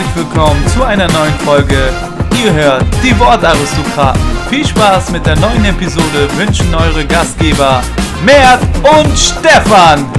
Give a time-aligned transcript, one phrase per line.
[0.00, 1.92] herzlich willkommen zu einer neuen Folge.
[2.42, 4.20] Ihr hört die Wortaristokraten.
[4.48, 7.82] Viel Spaß mit der neuen Episode wünschen eure Gastgeber
[8.24, 10.10] Mert und Stefan.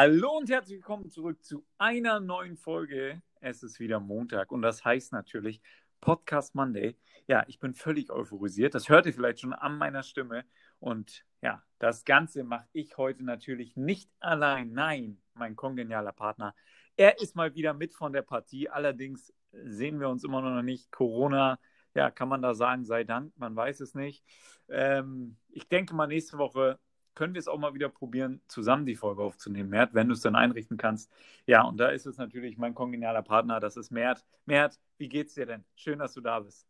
[0.00, 3.20] Hallo und herzlich willkommen zurück zu einer neuen Folge.
[3.40, 5.60] Es ist wieder Montag und das heißt natürlich
[6.00, 6.96] Podcast Monday.
[7.26, 8.74] Ja, ich bin völlig euphorisiert.
[8.74, 10.44] Das hört ihr vielleicht schon an meiner Stimme.
[10.84, 14.74] Und ja, das Ganze mache ich heute natürlich nicht allein.
[14.74, 16.54] Nein, mein kongenialer Partner.
[16.94, 18.68] Er ist mal wieder mit von der Partie.
[18.68, 20.92] Allerdings sehen wir uns immer noch nicht.
[20.92, 21.58] Corona,
[21.94, 23.32] ja, kann man da sagen, sei Dank.
[23.38, 24.26] Man weiß es nicht.
[24.68, 26.78] Ähm, ich denke mal, nächste Woche
[27.14, 30.20] können wir es auch mal wieder probieren, zusammen die Folge aufzunehmen, Mert, wenn du es
[30.20, 31.10] dann einrichten kannst.
[31.46, 34.22] Ja, und da ist es natürlich mein kongenialer Partner, das ist Mert.
[34.44, 35.64] Mert, wie geht's dir denn?
[35.76, 36.66] Schön, dass du da bist.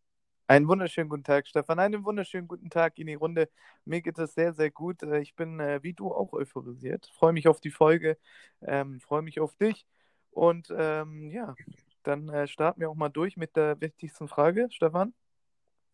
[0.46, 1.78] Einen wunderschönen guten Tag, Stefan.
[1.78, 3.48] Einen wunderschönen guten Tag in die Runde.
[3.86, 5.02] Mir geht es sehr, sehr gut.
[5.02, 7.10] Äh, ich bin äh, wie du auch euphorisiert.
[7.14, 8.18] Freue mich auf die Folge,
[8.60, 9.86] ähm, freue mich auf dich.
[10.30, 11.54] Und ähm, ja,
[12.02, 14.68] dann äh, starten wir auch mal durch mit der wichtigsten Frage.
[14.70, 15.14] Stefan,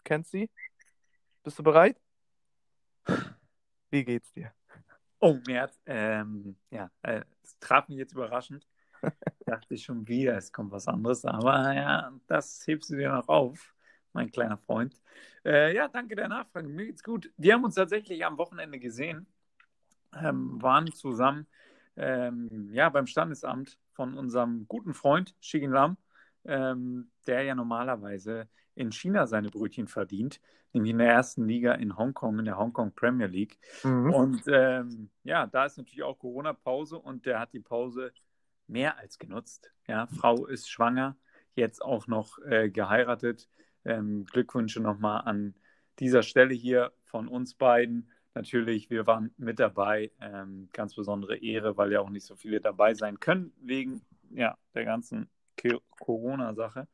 [0.02, 0.50] kennst du sie?
[1.44, 2.00] Bist du bereit?
[3.90, 4.52] Wie geht's dir?
[5.20, 8.66] Oh, Mert, ähm, ja, äh, es traf mich jetzt überraschend.
[9.46, 13.28] Dachte ich schon wieder, es kommt was anderes, aber ja, das hebst du dir noch
[13.28, 13.74] auf,
[14.12, 15.00] mein kleiner Freund.
[15.44, 16.68] Äh, ja, danke der Nachfrage.
[16.68, 17.32] Mir geht's gut.
[17.36, 19.26] Wir haben uns tatsächlich am Wochenende gesehen,
[20.14, 21.46] ähm, waren zusammen
[21.96, 25.96] ähm, ja, beim Standesamt von unserem guten Freund Shigin Lam,
[26.44, 30.40] ähm, der ja normalerweise in China seine Brötchen verdient,
[30.72, 33.58] nämlich in der ersten Liga in Hongkong, in der Hongkong Premier League.
[33.84, 34.14] Mhm.
[34.14, 38.12] Und ähm, ja, da ist natürlich auch Corona-Pause und der hat die Pause
[38.66, 39.70] mehr als genutzt.
[39.86, 41.16] Ja, Frau ist schwanger,
[41.54, 43.48] jetzt auch noch äh, geheiratet.
[43.84, 45.54] Ähm, Glückwünsche nochmal an
[45.98, 48.10] dieser Stelle hier von uns beiden.
[48.34, 50.10] Natürlich, wir waren mit dabei.
[50.20, 54.56] Ähm, ganz besondere Ehre, weil ja auch nicht so viele dabei sein können, wegen ja,
[54.74, 55.28] der ganzen
[55.98, 56.86] Corona-Sache.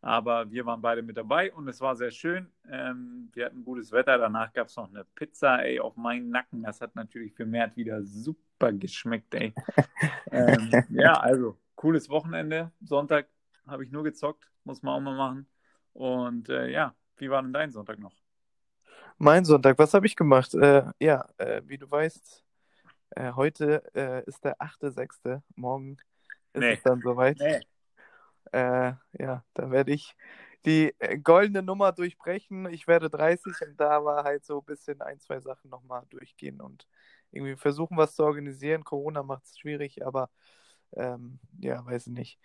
[0.00, 2.46] Aber wir waren beide mit dabei und es war sehr schön.
[2.70, 4.16] Ähm, wir hatten gutes Wetter.
[4.16, 6.62] Danach gab es noch eine Pizza, ey, auf meinen Nacken.
[6.62, 9.52] Das hat natürlich für Mert wieder super geschmeckt, ey.
[10.30, 12.70] ähm, ja, also, cooles Wochenende.
[12.80, 13.28] Sonntag
[13.66, 15.48] habe ich nur gezockt, muss man auch mal machen.
[15.98, 18.14] Und äh, ja, wie war denn dein Sonntag noch?
[19.16, 20.54] Mein Sonntag, was habe ich gemacht?
[20.54, 22.44] Äh, ja, äh, wie du weißt,
[23.16, 25.42] äh, heute äh, ist der 8.6.
[25.56, 25.96] Morgen
[26.52, 26.74] ist nee.
[26.74, 27.38] es dann soweit.
[27.40, 27.58] Nee.
[28.52, 30.14] Äh, ja, da werde ich
[30.64, 30.94] die
[31.24, 32.66] goldene Nummer durchbrechen.
[32.66, 36.60] Ich werde 30 und da war halt so ein bisschen ein, zwei Sachen nochmal durchgehen
[36.60, 36.86] und
[37.32, 38.84] irgendwie versuchen, was zu organisieren.
[38.84, 40.30] Corona macht es schwierig, aber
[40.92, 42.38] ähm, ja, weiß ich nicht.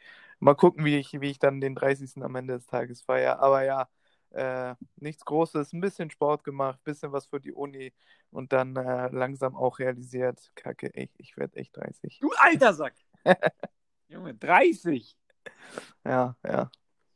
[0.44, 2.22] Mal gucken, wie ich, wie ich dann den 30.
[2.22, 3.40] am Ende des Tages feiere.
[3.40, 3.88] Aber ja,
[4.32, 7.94] äh, nichts Großes, ein bisschen Sport gemacht, ein bisschen was für die Uni
[8.30, 12.20] und dann äh, langsam auch realisiert, kacke, ich, ich werde echt 30.
[12.20, 12.96] Du alter Sack!
[14.10, 15.18] Junge, 30!
[16.04, 16.70] Ja, ja.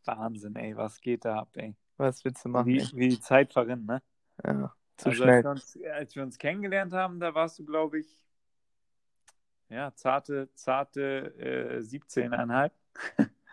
[0.06, 1.76] Wahnsinn, ey, was geht da ab, ey?
[1.98, 2.68] Was willst du machen?
[2.68, 4.02] Wie, wie die Zeit verrinnt, ne?
[4.46, 5.36] Ja, zu also, schnell.
[5.36, 8.26] Als wir, uns, als wir uns kennengelernt haben, da warst du, glaube ich,
[9.70, 12.72] ja, zarte, zarte äh, 17,5.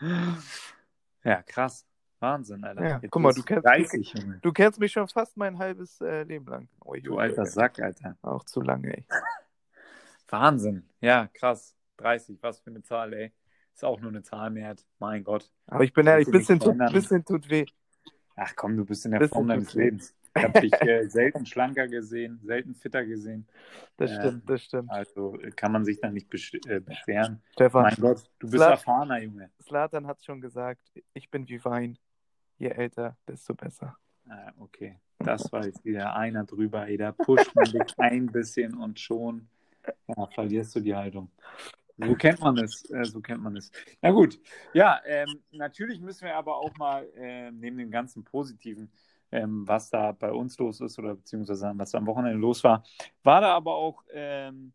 [1.24, 1.86] ja, krass.
[2.20, 2.86] Wahnsinn, Alter.
[2.86, 6.22] Ja, guck mal, du kennst, 30, du, du, kennst mich schon fast mein halbes äh,
[6.22, 6.68] Leben lang.
[6.80, 8.16] Oh, du alter Sack, Alter.
[8.22, 9.04] Auch zu lange, ey.
[10.28, 10.88] Wahnsinn.
[11.00, 11.76] Ja, krass.
[11.98, 13.32] 30, was für eine Zahl, ey.
[13.74, 14.86] Ist auch nur eine Zahl wert.
[14.98, 15.50] Mein Gott.
[15.66, 17.66] Aber ich bin ehrlich, ein bisschen, tut, bisschen tut weh.
[18.36, 20.14] Ach komm, du bist in der bisschen Form deines Lebens.
[20.36, 23.46] Ich habe dich äh, selten schlanker gesehen, selten fitter gesehen.
[23.96, 24.90] Das ähm, stimmt, das stimmt.
[24.90, 26.32] Also äh, kann man sich da nicht
[26.66, 27.42] äh, beschweren.
[27.52, 29.50] Stefan, mein Gott, du bist Slat erfahrener, Junge.
[29.62, 30.80] Slatan hat schon gesagt,
[31.12, 31.98] ich bin wie Wein.
[32.58, 33.96] Je älter, desto besser.
[34.28, 36.86] Ah, okay, das war jetzt wieder einer drüber.
[36.86, 39.48] Ey, da pusht man dich ein bisschen und schon
[40.06, 41.30] ja, verlierst du die Haltung.
[41.96, 43.70] So kennt man es, äh, so kennt man es.
[44.02, 44.40] Na gut,
[44.72, 48.90] ja, ähm, natürlich müssen wir aber auch mal äh, neben dem ganzen Positiven,
[49.34, 52.84] ähm, was da bei uns los ist oder beziehungsweise was da am Wochenende los war,
[53.22, 54.72] war da aber auch ähm,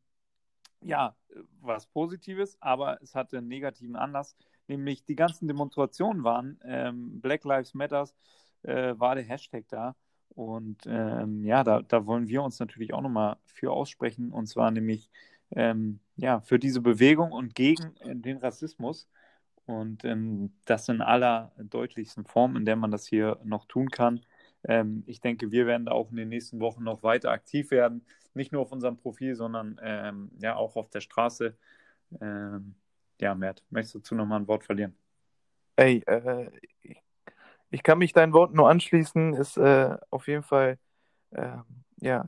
[0.81, 1.15] ja
[1.61, 4.35] was Positives, aber es hatte einen negativen Anlass,
[4.67, 8.15] nämlich die ganzen Demonstrationen waren ähm, Black Lives Matters
[8.63, 9.95] äh, war der Hashtag da.
[10.35, 14.71] Und ähm, ja, da, da wollen wir uns natürlich auch nochmal für aussprechen, und zwar
[14.71, 15.09] nämlich
[15.51, 19.09] ähm, ja, für diese Bewegung und gegen äh, den Rassismus.
[19.65, 24.21] Und ähm, das in aller deutlichsten Form, in der man das hier noch tun kann.
[24.67, 28.05] Ähm, ich denke, wir werden da auch in den nächsten Wochen noch weiter aktiv werden.
[28.33, 31.55] Nicht nur auf unserem Profil, sondern ähm, ja auch auf der Straße.
[32.21, 32.75] Ähm,
[33.19, 34.95] ja, Mert, möchtest du dazu nochmal ein Wort verlieren?
[35.75, 36.49] Ey, äh,
[37.69, 39.33] ich, kann mich deinen Worten nur anschließen.
[39.33, 40.77] Ist äh, auf jeden Fall
[41.31, 41.57] äh,
[41.97, 42.27] ja,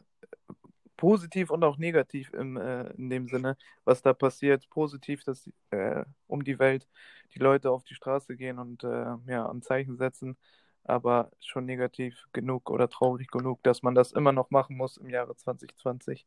[0.97, 4.69] positiv und auch negativ im, äh, in dem Sinne, was da passiert.
[4.69, 6.87] Positiv, dass äh, um die Welt
[7.33, 10.37] die Leute auf die Straße gehen und äh, ja, ein Zeichen setzen,
[10.83, 15.09] aber schon negativ genug oder traurig genug, dass man das immer noch machen muss im
[15.09, 16.25] Jahre 2020.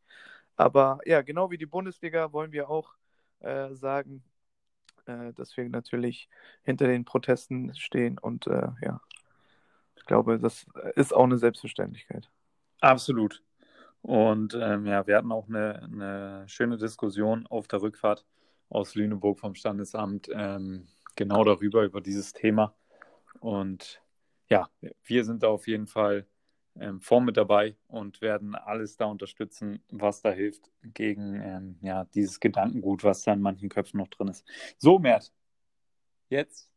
[0.57, 2.95] Aber ja, genau wie die Bundesliga wollen wir auch
[3.41, 4.23] äh, sagen,
[5.07, 6.29] äh, dass wir natürlich
[6.63, 9.01] hinter den Protesten stehen und äh, ja,
[9.97, 10.67] ich glaube, das
[10.97, 12.31] ist auch eine Selbstverständlichkeit.
[12.81, 13.43] Absolut.
[14.03, 18.27] Und ähm, ja, wir hatten auch eine, eine, schöne Diskussion auf der Rückfahrt
[18.69, 20.87] aus Lüneburg vom Standesamt ähm,
[21.17, 22.75] genau darüber, über dieses Thema.
[23.41, 24.03] Und
[24.55, 24.71] ja,
[25.03, 26.29] wir sind da auf jeden Fall
[26.77, 32.05] ähm, vorn mit dabei und werden alles da unterstützen, was da hilft gegen ähm, ja,
[32.05, 34.45] dieses Gedankengut, was da in manchen Köpfen noch drin ist.
[34.79, 35.33] So, Mert,
[36.29, 36.71] jetzt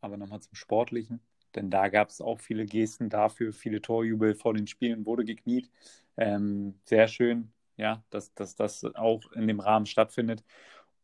[0.00, 1.20] aber nochmal zum Sportlichen,
[1.54, 5.70] denn da gab es auch viele Gesten dafür, viele Torjubel vor den Spielen wurde gekniet.
[6.16, 10.42] Ähm, sehr schön, ja, dass, dass das auch in dem Rahmen stattfindet.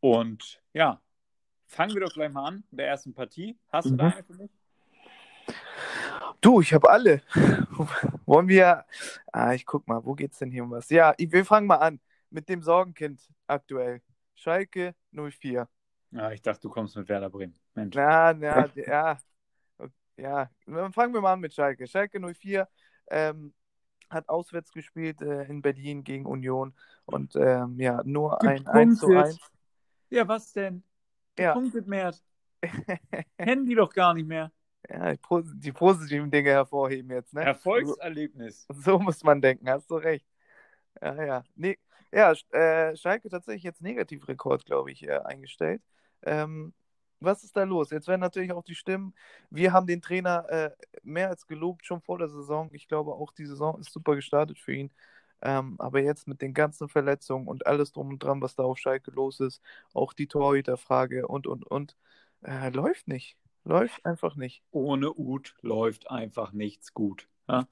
[0.01, 1.03] Und ja,
[1.67, 3.59] fangen wir doch gleich mal an mit der ersten Partie.
[3.69, 3.99] Hast du mhm.
[3.99, 4.60] da eine für mich?
[6.41, 7.23] Du, ich habe alle.
[8.27, 8.85] Wollen wir.
[9.33, 10.89] Ah, ich guck mal, wo geht's denn hier um was?
[10.89, 12.01] Ja, wir fangen mal an
[12.31, 14.01] mit dem Sorgenkind aktuell.
[14.35, 15.69] Schalke 04.
[16.13, 17.59] Ja, ich dachte, du kommst mit Werder Bremen.
[17.75, 17.95] Mensch.
[17.95, 19.19] Na, na, ja.
[20.17, 20.51] Ja,
[20.93, 21.87] fangen wir mal an mit Schalke.
[21.87, 22.69] Schalke 04
[23.11, 23.55] ähm,
[24.11, 26.75] hat auswärts gespielt äh, in Berlin gegen Union
[27.07, 29.39] und ähm, ja, nur ein 1 zu 1.
[30.11, 30.83] Ja, was denn?
[31.37, 31.91] Gepunktet ja.
[31.91, 32.15] mehr.
[33.39, 34.53] Kennen die doch gar nicht mehr.
[34.89, 37.43] Ja, die positiven Dinge hervorheben jetzt, ne?
[37.43, 38.67] Erfolgserlebnis.
[38.69, 40.27] So, so muss man denken, hast du recht.
[41.01, 41.45] Ja, ja.
[41.55, 41.79] Nee,
[42.13, 45.83] ja, äh, Schalke tatsächlich jetzt Negativrekord, glaube ich, äh, eingestellt.
[46.23, 46.73] Ähm,
[47.21, 47.91] was ist da los?
[47.91, 49.15] Jetzt werden natürlich auch die Stimmen.
[49.51, 50.71] Wir haben den Trainer äh,
[51.03, 52.71] mehr als gelobt, schon vor der Saison.
[52.73, 54.91] Ich glaube, auch die Saison ist super gestartet für ihn.
[55.43, 58.79] Ähm, aber jetzt mit den ganzen Verletzungen und alles drum und dran, was da auf
[58.79, 59.63] Schalke los ist,
[59.95, 61.97] auch die Torhüterfrage und, und, und,
[62.43, 63.37] äh, läuft nicht.
[63.65, 64.63] Läuft einfach nicht.
[64.71, 67.29] Ohne Ut läuft einfach nichts gut.
[67.49, 67.67] Ja?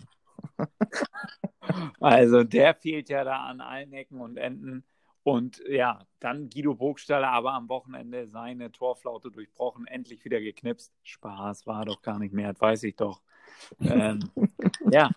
[2.00, 4.84] also der fehlt ja da an allen Ecken und Enden.
[5.22, 10.92] Und ja, dann Guido Burgstaller, aber am Wochenende seine Torflaute durchbrochen, endlich wieder geknipst.
[11.02, 13.20] Spaß war doch gar nicht mehr, das weiß ich doch.
[13.80, 14.20] ähm,
[14.90, 15.10] ja,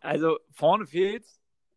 [0.00, 1.26] also vorne fehlt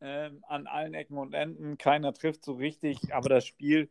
[0.01, 1.77] ähm, an allen Ecken und Enden.
[1.77, 3.89] Keiner trifft so richtig, aber das Spiel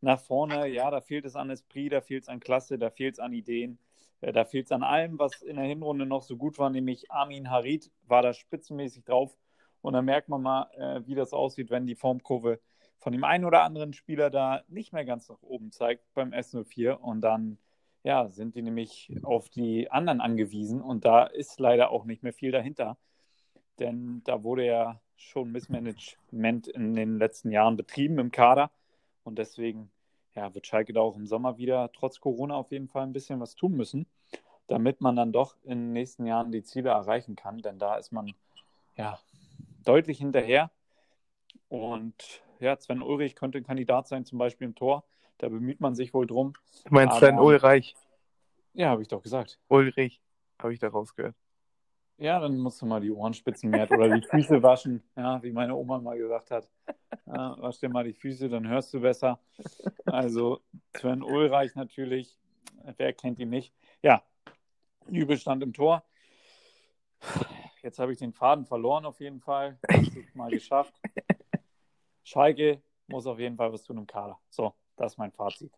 [0.00, 3.14] nach vorne, ja, da fehlt es an Esprit, da fehlt es an Klasse, da fehlt
[3.14, 3.78] es an Ideen.
[4.20, 7.10] Äh, da fehlt es an allem, was in der Hinrunde noch so gut war, nämlich
[7.10, 9.36] Armin Harid war da spitzenmäßig drauf.
[9.82, 12.60] Und dann merkt man mal, äh, wie das aussieht, wenn die Formkurve
[12.98, 16.92] von dem einen oder anderen Spieler da nicht mehr ganz nach oben zeigt beim S04.
[16.92, 17.58] Und dann
[18.02, 20.80] ja, sind die nämlich auf die anderen angewiesen.
[20.80, 22.96] Und da ist leider auch nicht mehr viel dahinter.
[23.78, 28.70] Denn da wurde ja schon Missmanagement in den letzten Jahren betrieben im Kader.
[29.24, 29.90] Und deswegen
[30.36, 33.40] ja, wird Schalke da auch im Sommer wieder trotz Corona auf jeden Fall ein bisschen
[33.40, 34.06] was tun müssen,
[34.66, 37.58] damit man dann doch in den nächsten Jahren die Ziele erreichen kann.
[37.58, 38.34] Denn da ist man
[38.96, 39.18] ja
[39.84, 40.70] deutlich hinterher.
[41.68, 45.04] Und ja, Sven Ulrich könnte ein Kandidat sein, zum Beispiel im Tor.
[45.38, 46.52] Da bemüht man sich wohl drum.
[46.84, 47.94] Du meinst Sven Ulreich?
[48.74, 49.58] Ja, habe ich doch gesagt.
[49.68, 50.20] Ulrich,
[50.58, 51.34] habe ich da rausgehört.
[52.18, 55.74] Ja, dann musst du mal die Ohrenspitzen mehr oder die Füße waschen, ja, wie meine
[55.74, 56.68] Oma mal gesagt hat.
[57.26, 59.38] Ja, wasch dir mal die Füße, dann hörst du besser.
[60.06, 60.62] Also
[60.96, 62.38] Sven Ulreich natürlich,
[62.96, 63.74] wer kennt ihn nicht?
[64.02, 64.22] Ja,
[65.08, 66.04] Übelstand im Tor.
[67.82, 69.78] Jetzt habe ich den Faden verloren auf jeden Fall.
[70.34, 70.94] Mal geschafft.
[72.24, 74.38] Schalke muss auf jeden Fall was tun im Kader.
[74.48, 75.70] So, das ist mein Fazit.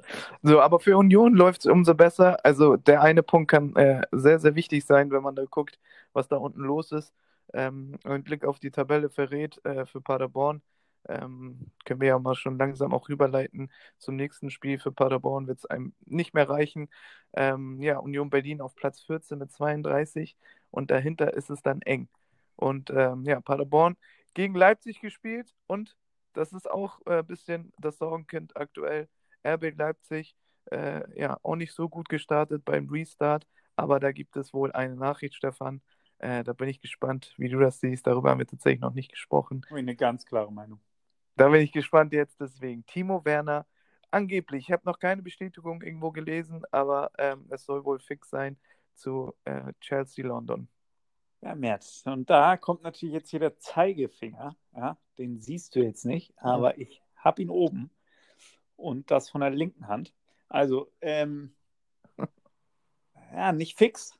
[0.42, 2.44] So, aber für Union läuft es umso besser.
[2.44, 5.78] Also der eine Punkt kann äh, sehr, sehr wichtig sein, wenn man da guckt,
[6.12, 7.12] was da unten los ist.
[7.52, 10.62] Ähm, ein Blick auf die Tabelle verrät äh, für Paderborn.
[11.08, 14.78] Ähm, können wir ja mal schon langsam auch rüberleiten zum nächsten Spiel.
[14.78, 16.88] Für Paderborn wird es einem nicht mehr reichen.
[17.34, 20.36] Ähm, ja, Union Berlin auf Platz 14 mit 32
[20.70, 22.08] und dahinter ist es dann eng.
[22.56, 23.96] Und ähm, ja, Paderborn
[24.34, 25.96] gegen Leipzig gespielt und
[26.38, 29.08] das ist auch ein äh, bisschen das Sorgenkind aktuell.
[29.44, 30.36] RB Leipzig,
[30.70, 34.94] äh, ja, auch nicht so gut gestartet beim Restart, aber da gibt es wohl eine
[34.94, 35.80] Nachricht, Stefan.
[36.18, 38.06] Äh, da bin ich gespannt, wie du das siehst.
[38.06, 39.66] Darüber haben wir tatsächlich noch nicht gesprochen.
[39.70, 40.80] Eine ganz klare Meinung.
[41.36, 42.84] Da bin ich gespannt jetzt deswegen.
[42.86, 43.66] Timo Werner,
[44.10, 48.56] angeblich, ich habe noch keine Bestätigung irgendwo gelesen, aber ähm, es soll wohl fix sein
[48.94, 50.68] zu äh, Chelsea London.
[51.40, 52.02] Ja, März.
[52.06, 54.56] Und da kommt natürlich jetzt hier der Zeigefinger.
[54.74, 56.82] Ja, den siehst du jetzt nicht, aber ja.
[56.86, 57.90] ich habe ihn oben.
[58.76, 60.14] Und das von der linken Hand.
[60.48, 61.54] Also, ähm,
[63.32, 64.18] ja, nicht fix.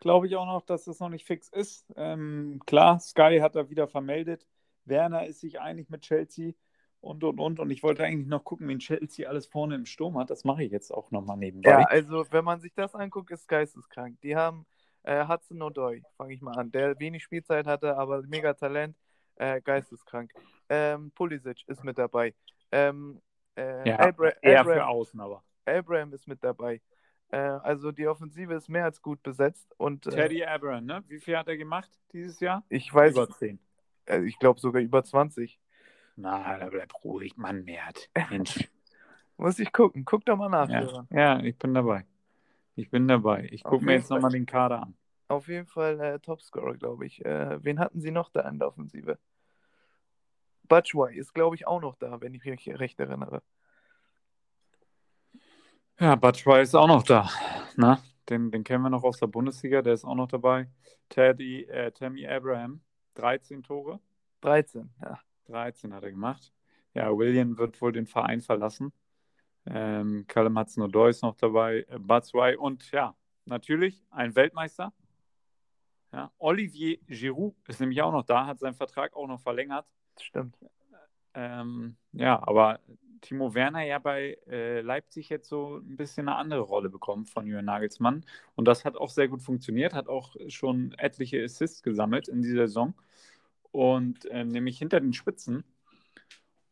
[0.00, 1.86] Glaube ich auch noch, dass es noch nicht fix ist.
[1.96, 4.46] Ähm, klar, Sky hat da wieder vermeldet,
[4.84, 6.52] Werner ist sich einig mit Chelsea
[7.00, 7.60] und, und, und.
[7.60, 10.30] Und ich wollte eigentlich noch gucken, wen Chelsea alles vorne im Sturm hat.
[10.30, 11.70] Das mache ich jetzt auch nochmal nebenbei.
[11.70, 14.20] Ja, also wenn man sich das anguckt, ist geisteskrank.
[14.20, 14.66] Die haben
[15.06, 18.96] äh, Hudson O'Doy, fange ich mal an, der wenig Spielzeit hatte, aber mega Talent,
[19.36, 20.32] äh, geisteskrank.
[20.68, 22.34] Ähm, Pulisic ist mit dabei.
[22.72, 23.20] Ähm,
[23.56, 25.44] äh, ja, Abra eher Abraham, für außen aber.
[25.64, 26.80] Abraham ist mit dabei.
[27.28, 29.72] Äh, also die Offensive ist mehr als gut besetzt.
[29.78, 31.04] Und, äh, Teddy Abraham, ne?
[31.06, 32.64] Wie viel hat er gemacht dieses Jahr?
[32.68, 33.12] Ich weiß.
[33.12, 33.58] Über 10.
[34.06, 35.60] Äh, ich glaube sogar über 20.
[36.16, 38.10] Na, da bleibt ruhig, Mann, Mert.
[38.30, 38.68] Mensch.
[39.36, 40.04] Muss ich gucken.
[40.04, 40.68] Guck doch mal nach.
[40.68, 42.06] Ja, ja ich bin dabei.
[42.76, 43.48] Ich bin dabei.
[43.50, 44.96] Ich gucke mir jetzt nochmal den Kader an.
[45.28, 47.24] Auf jeden Fall äh, Topscorer, glaube ich.
[47.24, 49.18] Äh, wen hatten sie noch da in der Offensive?
[50.68, 53.42] Butchway ist, glaube ich, auch noch da, wenn ich mich recht erinnere.
[55.98, 57.30] Ja, Butchway ist auch noch da.
[57.76, 60.68] Na, den, den kennen wir noch aus der Bundesliga, der ist auch noch dabei.
[61.08, 62.82] Teddy, äh, Tammy Abraham,
[63.14, 64.00] 13 Tore.
[64.42, 65.18] 13, ja.
[65.46, 66.52] 13 hat er gemacht.
[66.92, 68.92] Ja, William wird wohl den Verein verlassen.
[69.66, 74.92] Ähm, Callum Hudson-Odoi ist noch dabei, äh, Batshuayi und ja, natürlich ein Weltmeister.
[76.12, 79.86] Ja, Olivier Giroud ist nämlich auch noch da, hat seinen Vertrag auch noch verlängert.
[80.20, 80.56] Stimmt.
[81.34, 82.80] Ähm, ja, aber
[83.20, 87.46] Timo Werner ja bei äh, Leipzig jetzt so ein bisschen eine andere Rolle bekommen von
[87.46, 88.24] Jürgen Nagelsmann.
[88.54, 92.68] Und das hat auch sehr gut funktioniert, hat auch schon etliche Assists gesammelt in dieser
[92.68, 92.94] Saison.
[93.72, 95.64] Und äh, nämlich hinter den Spitzen.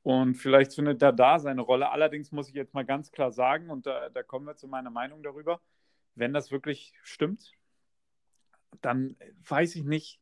[0.04, 1.90] Und vielleicht findet er da seine Rolle.
[1.90, 4.90] Allerdings muss ich jetzt mal ganz klar sagen, und da, da kommen wir zu meiner
[4.90, 5.62] Meinung darüber,
[6.14, 7.52] wenn das wirklich stimmt,
[8.82, 9.16] dann
[9.48, 10.20] weiß ich nicht,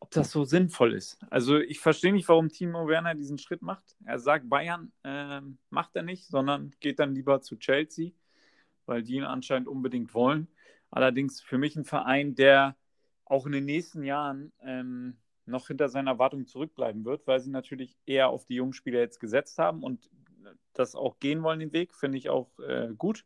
[0.00, 1.18] ob das so sinnvoll ist.
[1.28, 3.84] Also ich verstehe nicht, warum Timo Werner diesen Schritt macht.
[4.06, 8.12] Er sagt, Bayern äh, macht er nicht, sondern geht dann lieber zu Chelsea,
[8.86, 10.48] weil die ihn anscheinend unbedingt wollen.
[10.90, 12.74] Allerdings für mich ein Verein, der
[13.26, 15.18] auch in den nächsten Jahren ähm,
[15.48, 19.20] noch hinter seiner Erwartung zurückbleiben wird, weil sie natürlich eher auf die jungen Spieler jetzt
[19.20, 20.10] gesetzt haben und
[20.72, 23.24] das auch gehen wollen, den Weg, finde ich auch äh, gut.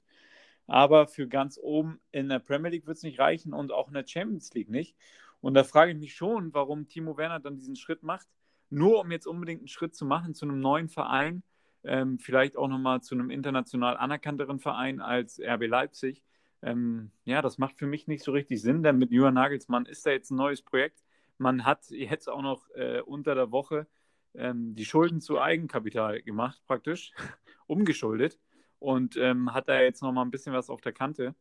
[0.66, 3.94] Aber für ganz oben in der Premier League wird es nicht reichen und auch in
[3.94, 4.96] der Champions League nicht.
[5.40, 8.26] Und da frage ich mich schon, warum Timo Werner dann diesen Schritt macht,
[8.70, 11.42] nur um jetzt unbedingt einen Schritt zu machen zu einem neuen Verein,
[11.84, 16.22] ähm, vielleicht auch nochmal zu einem international anerkannteren Verein als RB Leipzig.
[16.62, 20.06] Ähm, ja, das macht für mich nicht so richtig Sinn, denn mit Jürgen Nagelsmann ist
[20.06, 21.02] da jetzt ein neues Projekt.
[21.42, 23.88] Man hat jetzt auch noch äh, unter der Woche
[24.34, 27.12] ähm, die Schulden zu Eigenkapital gemacht, praktisch,
[27.66, 28.38] umgeschuldet
[28.78, 31.34] und ähm, hat da jetzt nochmal ein bisschen was auf der Kante.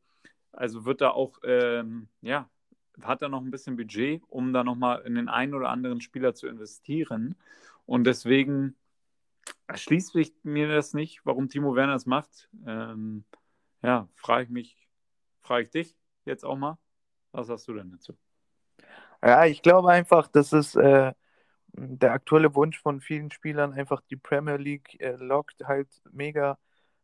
[0.52, 2.50] Also wird da auch, ähm, ja,
[3.04, 6.34] hat er noch ein bisschen Budget, um da nochmal in den einen oder anderen Spieler
[6.34, 7.36] zu investieren.
[7.86, 8.76] Und deswegen
[9.68, 12.50] erschließt sich mir das nicht, warum Timo Werner das macht.
[12.66, 13.24] Ähm,
[13.84, 14.90] ja, frage ich mich,
[15.42, 16.80] frage ich dich jetzt auch mal.
[17.32, 18.18] Was hast du denn dazu?
[19.24, 21.14] Ja, ich glaube einfach, das ist äh,
[21.74, 26.58] der aktuelle Wunsch von vielen Spielern, einfach die Premier League äh, lockt halt mega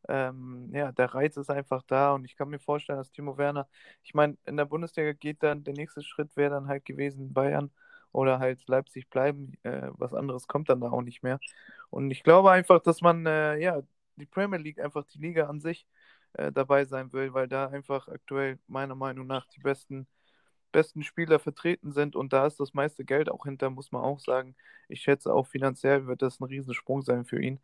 [0.10, 3.68] ähm, ja, der Reiz ist einfach da und ich kann mir vorstellen, dass Timo Werner,
[4.04, 7.72] ich meine, in der Bundesliga geht dann, der nächste Schritt wäre dann halt gewesen, Bayern
[8.14, 9.54] oder halt Leipzig bleiben.
[9.64, 11.40] Äh, was anderes kommt dann da auch nicht mehr.
[11.92, 13.82] Und ich glaube einfach, dass man, äh, ja,
[14.18, 15.88] die Premier League, einfach die Liga an sich
[16.34, 20.08] äh, dabei sein will, weil da einfach aktuell meiner Meinung nach die besten
[20.72, 24.20] besten Spieler vertreten sind und da ist das meiste Geld auch hinter, muss man auch
[24.20, 24.56] sagen.
[24.90, 27.60] Ich schätze auch finanziell wird das ein Riesensprung sein für ihn.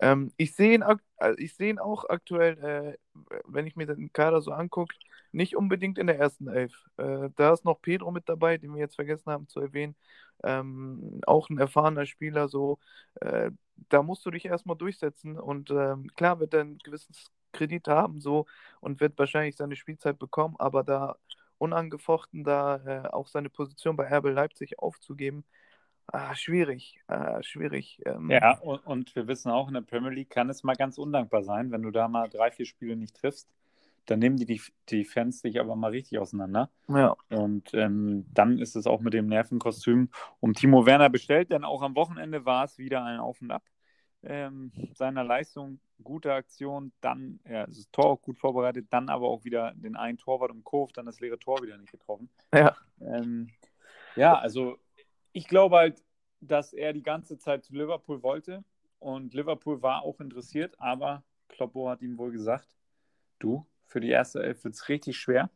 [0.00, 0.82] Ähm, ich sehe ihn,
[1.18, 2.98] äh, ich ihn auch aktuell, äh,
[3.46, 4.94] wenn ich mir den Kader so angucke,
[5.32, 6.72] nicht unbedingt in der ersten Elf.
[6.98, 9.96] Äh, da ist noch Pedro mit dabei, den wir jetzt vergessen haben zu erwähnen.
[10.44, 12.78] Ähm, auch ein erfahrener Spieler, so.
[13.20, 13.50] Äh,
[13.88, 18.20] da musst du dich erstmal durchsetzen und ähm, klar wird er ein gewisses Kredit haben,
[18.20, 18.46] so
[18.80, 21.16] und wird wahrscheinlich seine Spielzeit bekommen, aber da
[21.58, 25.44] unangefochten da äh, auch seine Position bei RB Leipzig aufzugeben.
[26.06, 28.00] Ah, schwierig, ah, schwierig.
[28.06, 30.96] Ähm, ja, und, und, wir wissen auch, in der Premier League kann es mal ganz
[30.96, 33.48] undankbar sein, wenn du da mal drei, vier Spiele nicht triffst.
[34.06, 36.70] Dann nehmen die, die, die Fans dich aber mal richtig auseinander.
[36.88, 37.14] Ja.
[37.28, 40.08] Und ähm, dann ist es auch mit dem Nervenkostüm
[40.40, 43.62] um Timo Werner bestellt, denn auch am Wochenende war es wieder ein Auf und Ab
[44.22, 49.44] ähm, seiner Leistung, gute Aktion, dann ja, das Tor auch gut vorbereitet, dann aber auch
[49.44, 52.28] wieder den einen Torwart im Kurve, dann das leere Tor wieder nicht getroffen.
[52.52, 52.76] Ja.
[53.00, 53.48] Ähm,
[54.16, 54.78] ja, also
[55.32, 56.02] ich glaube halt,
[56.40, 58.64] dass er die ganze Zeit zu Liverpool wollte
[58.98, 62.68] und Liverpool war auch interessiert, aber Kloppo hat ihm wohl gesagt,
[63.38, 65.50] du, für die erste Elf wird es richtig schwer.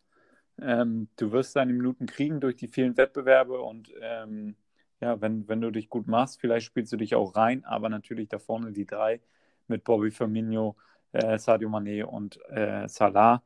[0.61, 4.57] Ähm, du wirst deine Minuten kriegen durch die vielen Wettbewerbe und ähm,
[5.02, 8.28] ja, wenn, wenn du dich gut machst, vielleicht spielst du dich auch rein, aber natürlich
[8.28, 9.21] da vorne die drei
[9.66, 10.76] mit Bobby Firmino,
[11.12, 13.42] äh, Sadio Mané und äh, Salah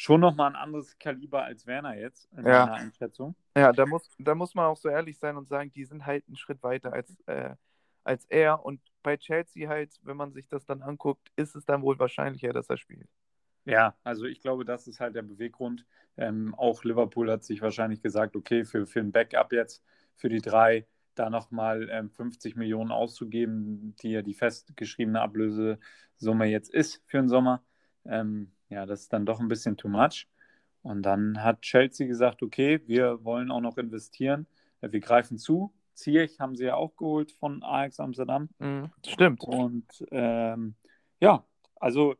[0.00, 2.64] schon nochmal ein anderes Kaliber als Werner jetzt, in ja.
[2.64, 3.34] meiner Einschätzung.
[3.56, 6.24] Ja, da muss, da muss man auch so ehrlich sein und sagen, die sind halt
[6.26, 7.54] einen Schritt weiter als, äh,
[8.02, 8.64] als er.
[8.64, 12.52] Und bei Chelsea halt, wenn man sich das dann anguckt, ist es dann wohl wahrscheinlicher,
[12.54, 13.08] dass er spielt.
[13.66, 15.84] Ja, also ich glaube, das ist halt der Beweggrund.
[16.16, 19.84] Ähm, auch Liverpool hat sich wahrscheinlich gesagt, okay, für, für ein Backup jetzt,
[20.16, 26.72] für die drei, da nochmal ähm, 50 Millionen auszugeben, die ja die festgeschriebene Ablösesumme jetzt
[26.72, 27.62] ist für den Sommer.
[28.04, 30.28] Ähm, ja, das ist dann doch ein bisschen too much.
[30.82, 34.46] Und dann hat Chelsea gesagt, okay, wir wollen auch noch investieren.
[34.80, 35.74] Wir greifen zu.
[35.94, 38.48] Ziyech haben sie ja auch geholt von Ajax Amsterdam.
[38.58, 39.44] Mhm, stimmt.
[39.44, 40.74] Und ähm,
[41.20, 41.44] ja,
[41.76, 42.14] also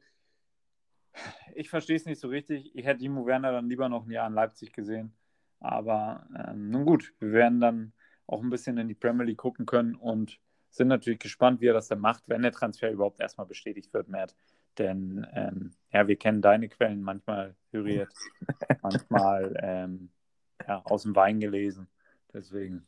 [1.54, 2.74] ich verstehe es nicht so richtig.
[2.74, 5.14] Ich hätte Timo Werner dann lieber noch ein Jahr in Leipzig gesehen.
[5.60, 7.92] Aber ähm, nun gut, wir werden dann
[8.30, 10.38] auch ein bisschen in die Premier League gucken können und
[10.70, 14.08] sind natürlich gespannt, wie er das dann macht, wenn der Transfer überhaupt erstmal bestätigt wird,
[14.08, 14.34] Matt.
[14.78, 18.12] Denn ähm, ja, wir kennen deine Quellen manchmal hyriert,
[18.82, 20.10] manchmal ähm,
[20.66, 21.88] ja, aus dem Wein gelesen.
[22.32, 22.86] Deswegen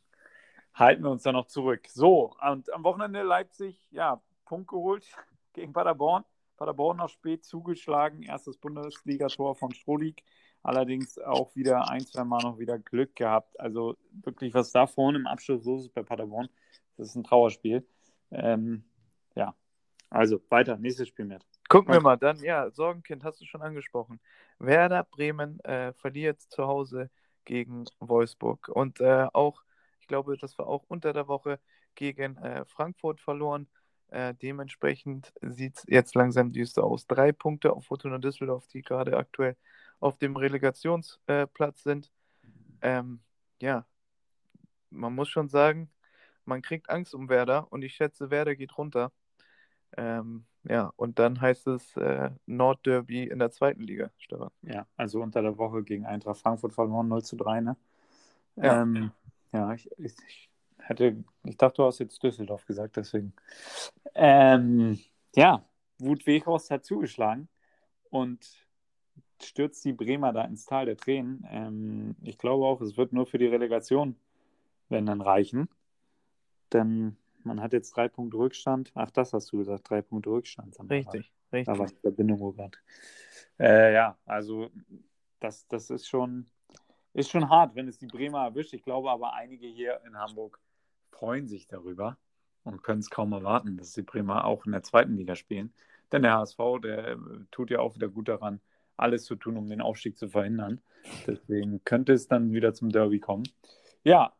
[0.73, 1.87] halten wir uns da noch zurück.
[1.89, 5.05] So, und am Wochenende Leipzig, ja, Punkt geholt
[5.53, 6.23] gegen Paderborn.
[6.57, 10.23] Paderborn noch spät zugeschlagen, erstes Bundesligator von Strohlig.
[10.61, 13.59] Allerdings auch wieder ein, zwei Mal noch wieder Glück gehabt.
[13.59, 16.47] Also wirklich, was da vorne im Abschluss los ist bei Paderborn,
[16.97, 17.85] das ist ein Trauerspiel.
[18.31, 18.85] Ähm,
[19.35, 19.55] ja,
[20.09, 21.45] also weiter, nächstes Spiel mit.
[21.69, 24.19] Gucken wir mal dann, ja, Sorgenkind hast du schon angesprochen.
[24.59, 27.09] Werder Bremen äh, verliert zu Hause
[27.45, 29.63] gegen Wolfsburg und äh, auch,
[29.99, 31.59] ich glaube, das war auch unter der Woche
[31.95, 33.67] gegen äh, Frankfurt verloren.
[34.13, 37.07] Äh, dementsprechend sieht es jetzt langsam düster aus.
[37.07, 39.57] Drei Punkte auf Fortuna Düsseldorf, die gerade aktuell
[39.99, 42.11] auf dem Relegationsplatz sind.
[42.83, 43.21] Ähm,
[43.59, 43.87] ja,
[44.91, 45.89] man muss schon sagen,
[46.45, 49.11] man kriegt Angst um Werder und ich schätze, Werder geht runter.
[49.97, 54.51] Ähm, ja, und dann heißt es äh, Nordderby in der zweiten Liga, Stefan.
[54.61, 57.77] Ja, also unter der Woche gegen Eintracht Frankfurt verloren 0 zu 3, ne?
[58.57, 59.11] Ja, ähm,
[59.51, 60.51] ja ich, ich,
[60.83, 63.33] hätte, ich dachte, du hast jetzt Düsseldorf gesagt, deswegen.
[64.15, 64.99] Ähm,
[65.35, 65.65] ja,
[65.97, 67.47] Wut Weghorst hat zugeschlagen
[68.09, 68.45] und
[69.41, 71.45] stürzt die Bremer da ins Tal der Tränen.
[71.49, 74.15] Ähm, ich glaube auch, es wird nur für die Relegation,
[74.89, 75.69] wenn dann reichen.
[76.71, 78.91] Denn man hat jetzt drei Punkte Rückstand.
[78.95, 80.77] Ach, das hast du gesagt, drei Punkte Rückstand.
[80.89, 81.65] Richtig, richtig.
[81.65, 82.77] Da war die Verbindung gerade.
[83.59, 84.69] Äh, ja, also
[85.39, 86.47] das, das ist schon,
[87.13, 88.73] ist schon hart, wenn es die Bremer erwischt.
[88.73, 90.59] Ich glaube aber, einige hier in Hamburg
[91.13, 92.17] freuen sich darüber
[92.63, 95.73] und können es kaum erwarten, dass die Bremer auch in der zweiten Liga spielen.
[96.11, 97.17] Denn der HSV, der äh,
[97.51, 98.61] tut ja auch wieder gut daran,
[98.97, 100.81] alles zu tun, um den Aufstieg zu verhindern.
[101.27, 103.43] Deswegen könnte es dann wieder zum Derby kommen.
[104.03, 104.33] Ja,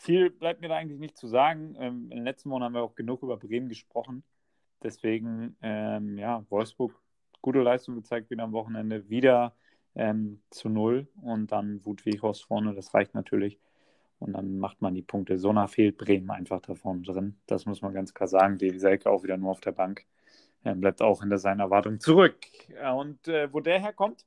[0.00, 1.74] viel bleibt mir da eigentlich nicht zu sagen.
[1.78, 4.22] Ähm, in den letzten Wochen haben wir auch genug über Bremen gesprochen.
[4.82, 6.94] Deswegen, ähm, ja, Wolfsburg,
[7.42, 9.54] gute Leistung gezeigt wieder am Wochenende, wieder
[9.94, 13.58] ähm, zu null und dann Wut Weghorst vorne, das reicht natürlich.
[14.18, 15.38] Und dann macht man die Punkte.
[15.38, 17.38] So nah fehlt Bremen einfach da vorne drin.
[17.46, 18.58] Das muss man ganz klar sagen.
[18.58, 20.06] Devi Selke auch wieder nur auf der Bank.
[20.62, 22.36] Er bleibt auch hinter seinen Erwartungen zurück.
[22.96, 24.24] Und äh, wo der herkommt,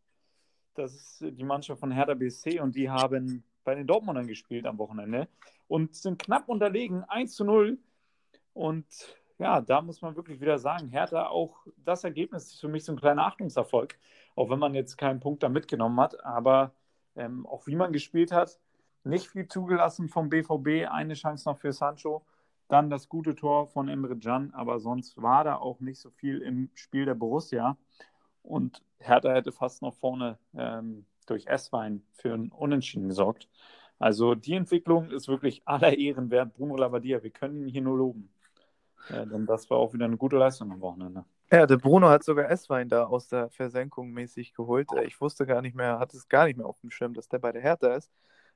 [0.75, 4.77] das ist die Mannschaft von Hertha BSC und die haben bei den Dortmundern gespielt am
[4.77, 5.27] Wochenende
[5.67, 7.77] und sind knapp unterlegen, 1 zu 0.
[8.53, 8.85] Und
[9.37, 12.93] ja, da muss man wirklich wieder sagen, Hertha auch das Ergebnis ist für mich so
[12.93, 13.97] ein kleiner Achtungserfolg,
[14.35, 16.73] auch wenn man jetzt keinen Punkt da mitgenommen hat, aber
[17.15, 18.59] ähm, auch wie man gespielt hat,
[19.03, 22.23] nicht viel zugelassen vom BVB, eine Chance noch für Sancho,
[22.67, 26.39] dann das gute Tor von Emre Can, aber sonst war da auch nicht so viel
[26.39, 27.77] im Spiel der Borussia
[28.43, 33.47] und Hertha hätte fast noch vorne ähm, durch S-Wein für einen Unentschieden gesorgt.
[33.97, 36.53] Also die Entwicklung ist wirklich aller Ehren wert.
[36.53, 38.29] Bruno Labbadia, wir können ihn hier nur loben.
[39.09, 41.25] Ja, denn das war auch wieder eine gute Leistung am Wochenende.
[41.51, 44.91] Ja, der Bruno hat sogar S-Wein da aus der Versenkung mäßig geholt.
[44.93, 47.27] Äh, ich wusste gar nicht mehr, hatte es gar nicht mehr auf dem Schirm, dass
[47.27, 48.11] der bei der Hertha ist.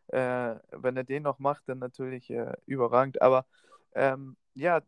[0.08, 3.22] Äh, wenn er den noch macht, dann natürlich äh, überragend.
[3.22, 3.46] Aber
[3.96, 4.82] ähm, ja,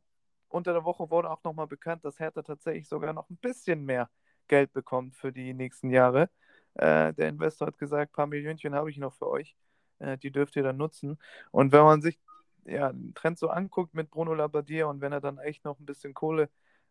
[0.49, 4.10] unter der Woche wurde auch nochmal bekannt, dass Hertha tatsächlich sogar noch ein bisschen mehr
[4.47, 6.30] Geld bekommt für die nächsten Jahre.
[6.75, 9.56] Äh, der Investor hat gesagt, ein paar Millionchen habe ich noch für euch.
[9.99, 11.17] Äh, die dürft ihr dann nutzen.
[11.51, 12.19] Und wenn man sich
[12.65, 15.86] ja, den Trend so anguckt mit Bruno Labbadia und wenn er dann echt noch ein
[15.86, 16.49] bisschen Kohle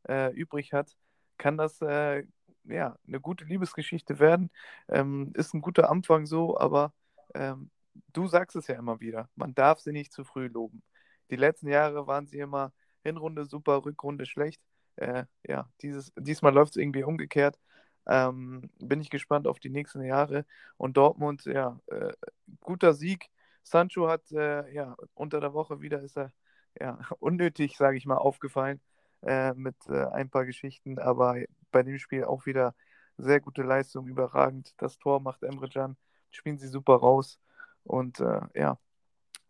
[0.09, 0.97] äh, übrig hat,
[1.39, 2.25] kann das äh,
[2.65, 4.51] ja eine gute Liebesgeschichte werden.
[4.89, 6.93] Ähm, ist ein guter Anfang so, aber
[7.35, 7.71] ähm,
[8.13, 10.83] du sagst es ja immer wieder, man darf sie nicht zu früh loben.
[11.31, 14.61] Die letzten Jahre waren sie immer Hinrunde super, Rückrunde schlecht.
[14.97, 17.59] Äh, ja, dieses, diesmal läuft es irgendwie umgekehrt.
[18.07, 20.45] Ähm, bin ich gespannt auf die nächsten Jahre.
[20.77, 22.13] Und Dortmund, ja, äh,
[22.61, 23.31] guter Sieg.
[23.63, 26.33] Sancho hat äh, ja unter der Woche wieder ist er
[26.79, 28.81] ja unnötig, sage ich mal, aufgefallen
[29.23, 31.37] äh, mit äh, ein paar Geschichten, aber
[31.71, 32.75] bei dem Spiel auch wieder
[33.19, 34.75] Sehr gute Leistung, überragend.
[34.79, 35.97] Das Tor macht Emre Can.
[36.31, 37.39] Spielen sie super raus.
[37.85, 38.79] Und äh, ja,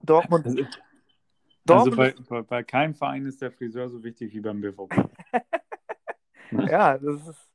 [0.02, 0.46] Dortmund.
[0.46, 0.64] Also,
[1.64, 4.94] Dortmund also bei, bei, bei, keinem Verein ist der Friseur so wichtig wie beim BVB.
[6.70, 7.50] ja, das ist.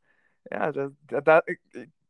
[0.51, 0.89] Ja, da,
[1.21, 1.43] da,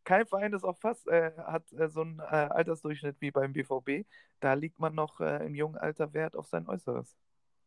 [0.05, 4.07] kein Verein ist auch fast, äh, hat äh, so einen äh, Altersdurchschnitt wie beim BVB.
[4.39, 7.15] Da liegt man noch äh, im jungen Alter Wert auf sein Äußeres.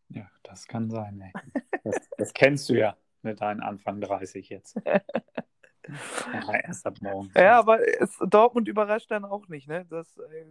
[0.08, 1.20] Ja, das kann sein.
[1.20, 1.62] Ey.
[1.84, 4.76] Das, das kennst du ja mit deinen Anfang 30 jetzt.
[4.86, 7.30] ja, erst ab morgen.
[7.36, 9.68] Ja, aber es, Dortmund überrascht dann auch nicht.
[9.68, 9.84] Ne?
[9.88, 10.46] Das äh,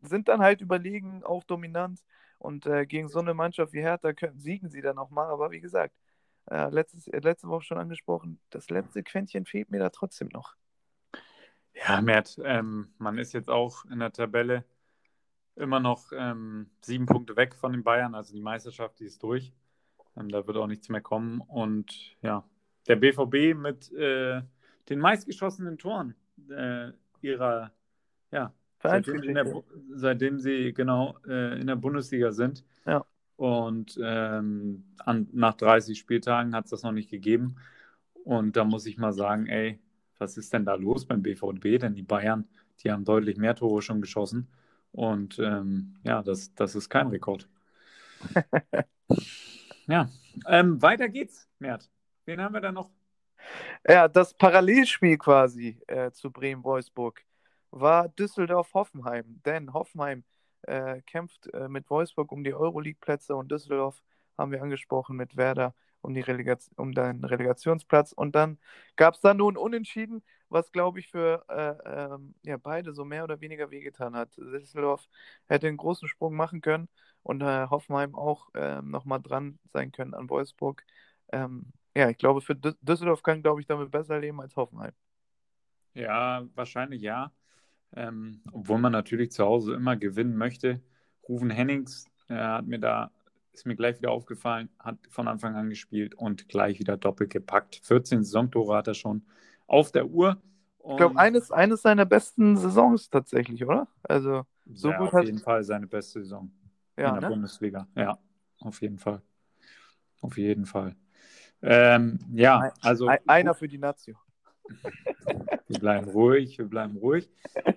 [0.00, 2.02] sind dann halt überlegen, auch dominant.
[2.38, 5.26] Und äh, gegen so eine Mannschaft wie Hertha können, siegen sie dann auch mal.
[5.26, 5.94] Aber wie gesagt,
[6.50, 10.54] äh, letztes, äh, letzte Woche schon angesprochen, das letzte Quäntchen fehlt mir da trotzdem noch.
[11.74, 14.64] Ja, Mert, ähm, man ist jetzt auch in der Tabelle
[15.56, 18.14] immer noch ähm, sieben Punkte weg von den Bayern.
[18.14, 19.52] Also die Meisterschaft, die ist durch.
[20.16, 21.40] Ähm, da wird auch nichts mehr kommen.
[21.40, 22.44] Und ja,
[22.86, 24.42] der BVB mit äh,
[24.88, 26.14] den meistgeschossenen Toren
[26.50, 27.72] äh, ihrer,
[28.30, 29.62] ja, seitdem, der,
[29.94, 32.64] seitdem, sie genau äh, in der Bundesliga sind.
[32.86, 33.04] Ja.
[33.36, 37.56] Und ähm, an, nach 30 Spieltagen hat es das noch nicht gegeben.
[38.24, 39.78] Und da muss ich mal sagen, ey,
[40.18, 41.80] was ist denn da los beim BVB?
[41.80, 42.48] Denn die Bayern,
[42.80, 44.48] die haben deutlich mehr Tore schon geschossen.
[44.92, 47.48] Und ähm, ja, das, das ist kein Rekord.
[49.86, 50.08] ja,
[50.46, 51.88] ähm, weiter geht's, Mert.
[52.24, 52.90] Wen haben wir da noch?
[53.86, 57.22] Ja, das Parallelspiel quasi äh, zu Bremen-Wolfsburg
[57.70, 59.40] war Düsseldorf-Hoffenheim.
[59.44, 60.24] Denn Hoffenheim
[60.62, 64.02] äh, kämpft äh, mit Wolfsburg um die Euroleague-Plätze und Düsseldorf
[64.36, 68.12] haben wir angesprochen mit Werder um, die Relegation, um den Relegationsplatz.
[68.12, 68.58] Und dann
[68.96, 73.24] gab es dann nun Unentschieden, was, glaube ich, für äh, ähm, ja, beide so mehr
[73.24, 74.36] oder weniger wehgetan hat.
[74.36, 75.08] Düsseldorf
[75.46, 76.88] hätte einen großen Sprung machen können
[77.22, 80.84] und äh, Hoffenheim auch äh, nochmal dran sein können an Wolfsburg.
[81.32, 84.92] Ähm, ja, ich glaube, für Düsseldorf kann, glaube ich, damit besser leben als Hoffenheim.
[85.94, 87.32] Ja, wahrscheinlich ja.
[87.94, 90.80] Ähm, obwohl man natürlich zu Hause immer gewinnen möchte.
[91.28, 93.10] Rufen Hennings äh, hat mir da
[93.58, 97.80] ist mir gleich wieder aufgefallen, hat von Anfang an gespielt und gleich wieder doppelt gepackt.
[97.82, 99.22] 14 Saisontore hat er schon
[99.66, 100.40] auf der Uhr.
[100.88, 103.88] ich glaube, eines, eines seiner besten Saisons tatsächlich, oder?
[104.04, 105.24] Also, so ja, gut auf hat...
[105.24, 106.52] jeden Fall seine beste Saison
[106.96, 107.34] ja, in der ne?
[107.34, 107.88] Bundesliga.
[107.96, 108.16] Ja,
[108.60, 109.22] auf jeden Fall.
[110.20, 110.94] Auf jeden Fall.
[111.60, 113.10] Ähm, ja, also.
[113.26, 114.16] Einer für die Nation.
[115.68, 117.28] Wir bleiben ruhig, wir bleiben ruhig.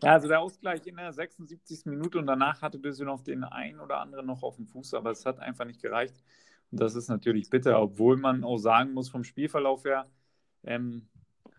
[0.02, 1.86] Also der Ausgleich in der 76.
[1.86, 5.26] Minute und danach hatte Düsseldorf den einen oder anderen noch auf dem Fuß, aber es
[5.26, 6.16] hat einfach nicht gereicht.
[6.72, 10.10] Und das ist natürlich bitter, obwohl man auch sagen muss, vom Spielverlauf her
[10.64, 11.08] ähm,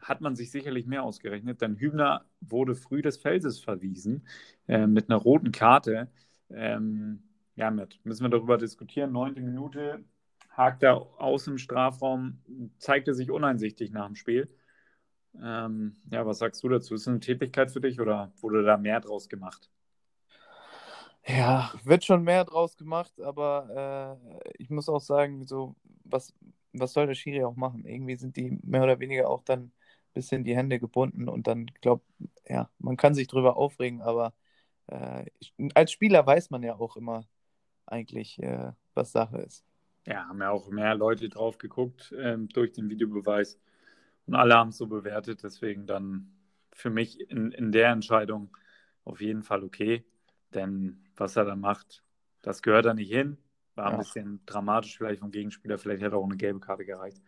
[0.01, 4.27] hat man sich sicherlich mehr ausgerechnet, denn Hübner wurde früh des Felses verwiesen
[4.69, 6.11] äh, mit einer roten Karte.
[6.51, 7.23] Ähm,
[7.55, 9.13] ja, mit, müssen wir darüber diskutieren.
[9.13, 10.05] Neunte Minute
[10.51, 12.39] hakt er aus dem Strafraum,
[12.79, 14.49] zeigte sich uneinsichtig nach dem Spiel.
[15.41, 16.95] Ähm, ja, was sagst du dazu?
[16.95, 19.71] Ist es eine Tätigkeit für dich oder wurde da mehr draus gemacht?
[21.27, 26.35] Ja, wird schon mehr draus gemacht, aber äh, ich muss auch sagen, so, was,
[26.73, 27.85] was soll der Schiri auch machen?
[27.87, 29.73] Irgendwie sind die mehr oder weniger auch dann ein
[30.15, 32.05] bisschen die Hände gebunden und dann glaubt,
[32.49, 34.35] ja, man kann sich drüber aufregen, aber
[34.89, 35.27] äh,
[35.75, 37.27] als Spieler weiß man ja auch immer
[37.87, 39.65] eigentlich, äh, was Sache ist.
[40.07, 43.59] Ja, haben ja auch mehr Leute drauf geguckt ähm, durch den Videobeweis.
[44.27, 46.33] Und alle haben es so bewertet, deswegen dann
[46.73, 48.57] für mich in, in der Entscheidung
[49.05, 50.05] auf jeden Fall okay.
[50.55, 52.05] Denn was er da macht,
[52.43, 53.39] das gehört da nicht hin.
[53.75, 53.99] War ein ja.
[53.99, 57.23] bisschen dramatisch vielleicht vom Gegenspieler, vielleicht hätte auch eine gelbe Karte gereicht.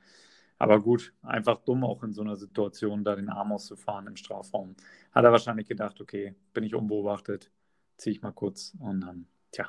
[0.58, 4.76] Aber gut, einfach dumm auch in so einer Situation, da den Arm auszufahren im Strafraum.
[5.12, 7.50] Hat er wahrscheinlich gedacht, okay, bin ich unbeobachtet,
[7.96, 9.68] ziehe ich mal kurz und dann, tja.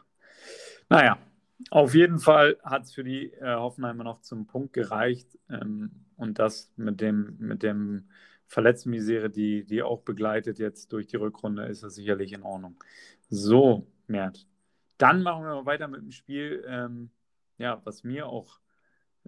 [0.89, 1.17] Naja,
[1.69, 5.37] auf jeden Fall hat es für die äh, Hoffenheimer noch zum Punkt gereicht.
[5.49, 8.09] Ähm, und das mit dem, mit dem
[8.47, 12.75] Verletztenmisere, die, die auch begleitet jetzt durch die Rückrunde, ist das sicherlich in Ordnung.
[13.29, 14.47] So, Mert.
[14.97, 17.09] Dann machen wir weiter mit dem Spiel, ähm,
[17.57, 18.59] ja, was mir auch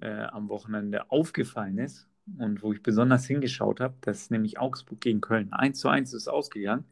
[0.01, 5.01] äh, am Wochenende aufgefallen ist und wo ich besonders hingeschaut habe, das ist nämlich Augsburg
[5.01, 5.51] gegen Köln.
[5.51, 6.85] 1 zu 1 ist ausgegangen.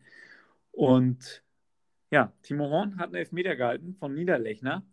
[0.72, 1.44] Und
[2.12, 4.84] ja, Timo Horn hat einen Elfmeter gehalten von Niederlechner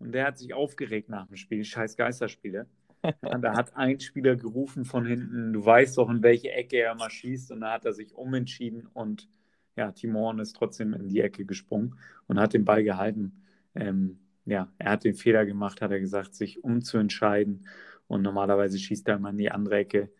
[0.00, 1.64] und der hat sich aufgeregt nach dem Spiel.
[1.64, 2.66] Scheiß Geisterspiele.
[3.02, 7.10] Da hat ein Spieler gerufen von hinten, du weißt doch, in welche Ecke er mal
[7.10, 7.52] schießt.
[7.52, 9.28] Und da hat er sich umentschieden und
[9.76, 13.46] ja, Timon ist trotzdem in die Ecke gesprungen und hat den Ball gehalten.
[13.74, 17.66] Ähm, ja, er hat den Fehler gemacht, hat er gesagt, sich umzuentscheiden.
[18.06, 20.10] Und normalerweise schießt er mal in die andere Ecke.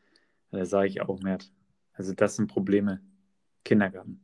[0.51, 1.53] Da sage ich auch, Mert.
[1.93, 3.01] Also das sind Probleme.
[3.65, 4.21] Kindergarten.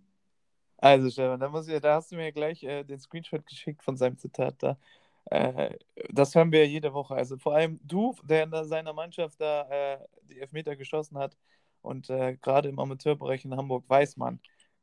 [0.78, 3.96] Also Stefan, da, muss ich, da hast du mir gleich äh, den Screenshot geschickt von
[3.96, 4.78] seinem Zitat da.
[5.26, 5.76] Äh,
[6.10, 7.14] das hören wir jede Woche.
[7.14, 11.36] Also vor allem du, der in seiner Mannschaft da äh, die Elfmeter geschossen hat
[11.82, 14.40] Und äh, gerade im Amateurbereich in Hamburg weiß man,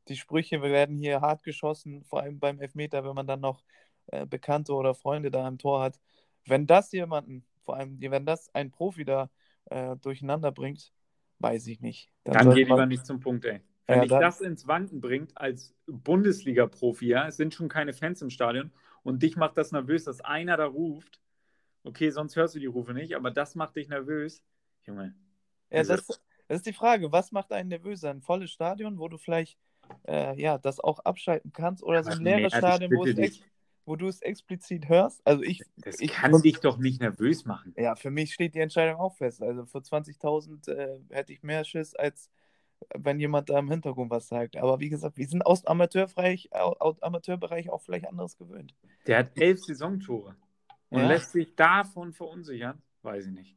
[0.08, 3.64] die Sprüche werden hier hart geschossen, vor allem beim Elfmeter, wenn man dann noch
[4.08, 6.00] äh, Bekannte oder Freunde da im Tor hat.
[6.46, 9.30] Wenn das jemanden, vor allem, wenn das ein Profi da
[9.66, 10.94] äh, durcheinander bringt,
[11.40, 12.10] weiß ich nicht.
[12.26, 13.62] Dann, dann geh lieber nicht zum Punkt, ey.
[13.88, 18.22] Wenn ja, dich das ins Wanken bringt als Bundesliga-Profi, ja, es sind schon keine Fans
[18.22, 18.72] im Stadion
[19.04, 21.20] und dich macht das nervös, dass einer da ruft.
[21.84, 24.44] Okay, sonst hörst du die Rufe nicht, aber das macht dich nervös.
[24.86, 25.14] Junge.
[25.70, 26.08] Ja, also, das,
[26.48, 27.12] das ist die Frage.
[27.12, 28.04] Was macht einen nervös?
[28.04, 29.58] Ein volles Stadion, wo du vielleicht
[30.08, 33.44] äh, ja, das auch abschalten kannst oder so ein leeres nee, Stadion, wo echt
[33.86, 35.22] wo du es explizit hörst.
[35.26, 35.62] Also ich.
[35.78, 37.74] Das ich, kann dich doch nicht nervös machen.
[37.78, 39.42] Ja, für mich steht die Entscheidung auch fest.
[39.42, 42.30] Also für 20.000 äh, hätte ich mehr Schiss, als
[42.96, 44.58] wenn jemand da im Hintergrund was sagt.
[44.58, 48.74] Aber wie gesagt, wir sind aus Amateurbereich, auch vielleicht anderes gewöhnt.
[49.08, 50.36] Der hat elf Saisontore
[50.90, 51.08] und ja.
[51.08, 52.82] lässt sich davon verunsichern.
[53.02, 53.56] Weiß ich nicht.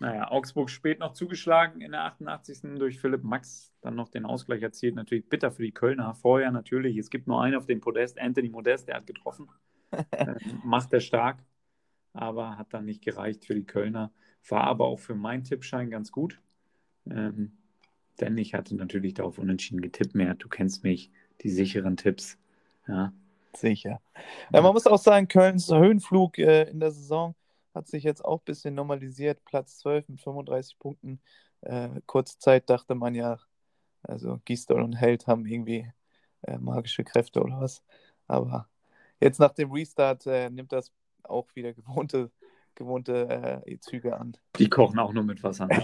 [0.00, 2.76] Naja, Augsburg spät noch zugeschlagen in der 88.
[2.78, 4.96] durch Philipp Max, dann noch den Ausgleich erzielt.
[4.96, 6.14] Natürlich bitter für die Kölner.
[6.14, 9.48] Vorher natürlich, es gibt nur einen auf dem Podest, Anthony Modest, der hat getroffen.
[10.10, 11.38] äh, macht er stark,
[12.12, 14.12] aber hat dann nicht gereicht für die Kölner.
[14.48, 16.40] War aber auch für meinen Tippschein ganz gut.
[17.08, 17.52] Ähm,
[18.20, 20.34] denn ich hatte natürlich darauf unentschieden getippt mehr.
[20.34, 21.10] Du kennst mich,
[21.42, 22.38] die sicheren Tipps.
[22.86, 23.12] Ja.
[23.56, 24.00] Sicher.
[24.52, 27.34] Ja, man muss auch sagen, Kölns Höhenflug äh, in der Saison
[27.74, 29.44] hat sich jetzt auch ein bisschen normalisiert.
[29.44, 31.20] Platz 12 mit 35 Punkten.
[31.60, 33.38] Äh, kurze Zeit dachte man ja,
[34.02, 35.90] also Gistol und Held haben irgendwie
[36.42, 37.82] äh, magische Kräfte oder was.
[38.26, 38.68] Aber
[39.20, 42.30] jetzt nach dem Restart äh, nimmt das auch wieder gewohnte,
[42.74, 44.36] gewohnte äh, Züge an.
[44.58, 45.68] Die kochen auch nur mit Wasser.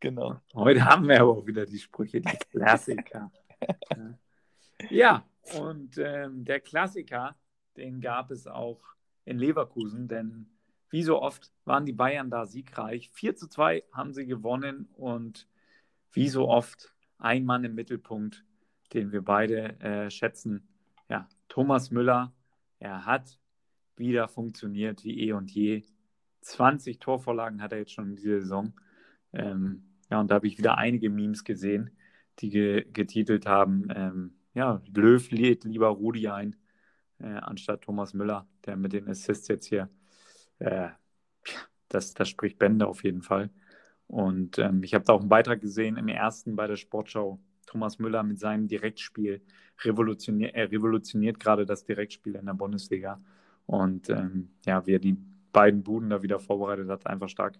[0.00, 0.40] Genau.
[0.54, 3.30] Heute haben wir aber auch wieder die Sprüche, die Klassiker.
[4.90, 5.24] ja,
[5.58, 7.36] und ähm, der Klassiker,
[7.76, 8.80] den gab es auch
[9.24, 10.46] in Leverkusen, denn
[10.90, 13.10] wie so oft waren die Bayern da siegreich.
[13.12, 15.46] 4 zu 2 haben sie gewonnen und
[16.12, 18.44] wie so oft ein Mann im Mittelpunkt,
[18.94, 20.66] den wir beide äh, schätzen.
[21.08, 22.32] Ja, Thomas Müller,
[22.78, 23.38] er hat
[23.96, 25.84] wieder funktioniert wie eh und je.
[26.40, 28.72] 20 Torvorlagen hat er jetzt schon in dieser Saison.
[29.38, 31.90] Ähm, ja, und da habe ich wieder einige Memes gesehen,
[32.40, 36.56] die ge getitelt haben, ähm, ja, Löw lädt lieber Rudi ein
[37.20, 39.88] äh, anstatt Thomas Müller, der mit den Assists jetzt hier,
[40.58, 40.88] äh,
[41.88, 43.50] das, das spricht Bände auf jeden Fall.
[44.06, 47.40] Und ähm, ich habe da auch einen Beitrag gesehen im ersten bei der Sportschau.
[47.66, 49.42] Thomas Müller mit seinem Direktspiel
[49.84, 53.20] revolutioniert, er revolutioniert gerade das Direktspiel in der Bundesliga.
[53.66, 55.18] Und ähm, ja, wie er die
[55.52, 57.58] beiden Buden da wieder vorbereitet hat, einfach stark.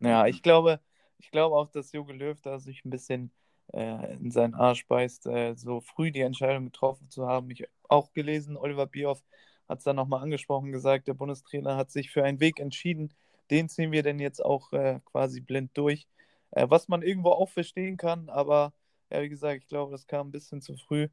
[0.00, 0.80] Ja, ich glaube,
[1.20, 3.32] ich glaube auch, dass Jogi Löw da sich ein bisschen
[3.72, 7.50] äh, in seinen Arsch beißt, äh, so früh die Entscheidung getroffen zu haben.
[7.50, 9.22] Ich auch gelesen, Oliver Bierhoff
[9.68, 13.14] hat es dann nochmal angesprochen, gesagt, der Bundestrainer hat sich für einen Weg entschieden,
[13.50, 16.08] den ziehen wir denn jetzt auch äh, quasi blind durch.
[16.52, 18.72] Äh, was man irgendwo auch verstehen kann, aber
[19.10, 21.08] ja, wie gesagt, ich glaube, das kam ein bisschen zu früh.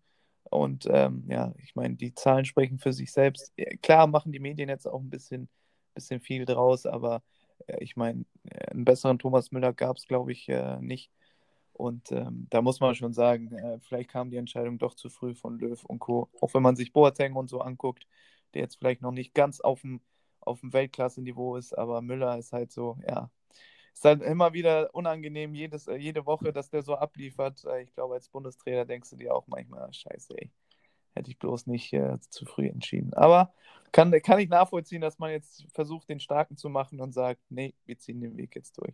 [0.49, 3.53] Und ähm, ja, ich meine, die Zahlen sprechen für sich selbst.
[3.81, 5.49] Klar machen die Medien jetzt auch ein bisschen,
[5.93, 7.19] bisschen viel draus, aber äh,
[7.79, 11.11] ich meine, äh, einen besseren Thomas Müller gab es, glaube ich, äh, nicht.
[11.73, 15.35] Und ähm, da muss man schon sagen, äh, vielleicht kam die Entscheidung doch zu früh
[15.35, 16.29] von Löw und Co.
[16.41, 18.07] Auch wenn man sich Boateng und so anguckt,
[18.53, 20.01] der jetzt vielleicht noch nicht ganz auf dem,
[20.41, 23.29] auf dem Weltklasse-Niveau ist, aber Müller ist halt so, ja,
[23.93, 27.63] ist halt immer wieder unangenehm, jedes, äh, jede Woche, dass der so abliefert.
[27.65, 30.51] Äh, ich glaube, als Bundestrainer denkst du dir auch manchmal, scheiße, ey,
[31.17, 33.13] hätte ich bloß nicht äh, zu früh entschieden.
[33.13, 33.53] Aber
[33.91, 37.73] kann, kann ich nachvollziehen, dass man jetzt versucht, den Starken zu machen und sagt, nee,
[37.85, 38.93] wir ziehen den Weg jetzt durch.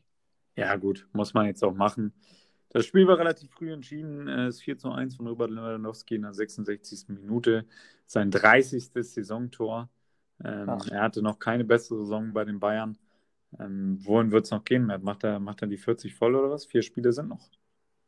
[0.56, 2.14] Ja, gut, muss man jetzt auch machen.
[2.70, 4.28] Das Spiel war relativ früh entschieden.
[4.28, 7.10] Es ist 4 zu 1 von Robert Lewandowski in der 66.
[7.10, 7.66] Minute.
[8.08, 8.90] Sein 30.
[8.94, 9.90] Saisontor.
[10.44, 12.98] Ähm, er hatte noch keine bessere Saison bei den Bayern.
[13.60, 15.04] Ähm, wohin wird es noch gehen, Matt?
[15.04, 16.66] Macht er, macht er die 40 voll oder was?
[16.66, 17.48] Vier Spiele sind noch.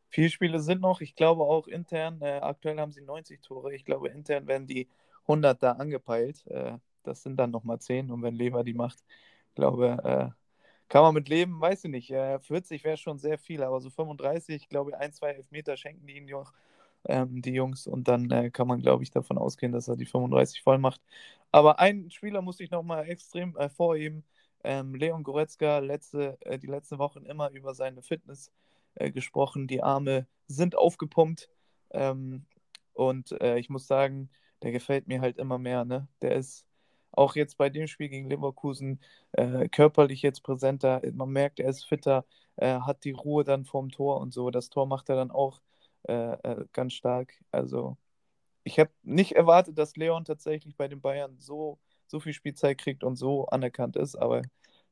[0.09, 1.01] Vier Spiele sind noch.
[1.01, 3.73] Ich glaube auch intern, äh, aktuell haben sie 90 Tore.
[3.75, 4.87] Ich glaube, intern werden die
[5.23, 6.45] 100 da angepeilt.
[6.47, 8.11] Äh, das sind dann nochmal 10.
[8.11, 9.03] Und wenn Lever die macht,
[9.55, 10.45] glaube äh,
[10.87, 12.11] kann man mit leben, weiß ich nicht.
[12.11, 16.05] Äh, 40 wäre schon sehr viel, aber so 35, ich glaube, ein, zwei Elfmeter schenken
[16.07, 16.53] die ihnen noch,
[17.05, 17.87] ähm, die Jungs.
[17.87, 21.01] Und dann äh, kann man, glaube ich, davon ausgehen, dass er die 35 voll macht.
[21.51, 24.23] Aber einen Spieler muss ich nochmal extrem hervorheben.
[24.63, 28.51] Ähm, Leon Goretzka, letzte, äh, die letzten Wochen immer über seine Fitness
[28.95, 29.67] äh, gesprochen.
[29.67, 31.49] Die Arme sind aufgepumpt.
[31.91, 32.45] Ähm,
[32.93, 34.29] und äh, ich muss sagen,
[34.61, 35.85] der gefällt mir halt immer mehr.
[35.85, 36.07] Ne?
[36.21, 36.65] Der ist
[37.11, 38.99] auch jetzt bei dem Spiel gegen Leverkusen
[39.33, 41.01] äh, körperlich jetzt präsenter.
[41.13, 42.25] Man merkt, er ist fitter,
[42.57, 44.51] äh, hat die Ruhe dann vorm Tor und so.
[44.51, 45.61] Das Tor macht er dann auch
[46.03, 47.33] äh, äh ganz stark.
[47.51, 47.97] Also
[48.65, 53.03] ich habe nicht erwartet, dass Leon tatsächlich bei den Bayern so, so viel Spielzeit kriegt
[53.03, 54.41] und so anerkannt ist, aber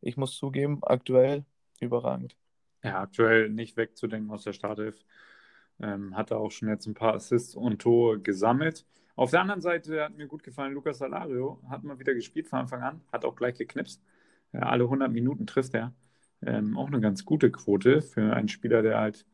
[0.02, 1.46] ich muss zugeben, aktuell
[1.80, 2.36] überragend.
[2.84, 5.06] Ja, aktuell nicht wegzudenken aus der Startelf.
[5.80, 8.86] Ähm, hatte auch schon jetzt ein paar Assists und Tore gesammelt.
[9.16, 12.60] Auf der anderen Seite hat mir gut gefallen, Lucas Salario hat mal wieder gespielt von
[12.60, 14.02] Anfang an, hat auch gleich geknipst.
[14.54, 15.94] Ja, alle 100 Minuten trifft er.
[16.46, 19.26] Ähm, auch eine ganz gute Quote für einen Spieler, der halt,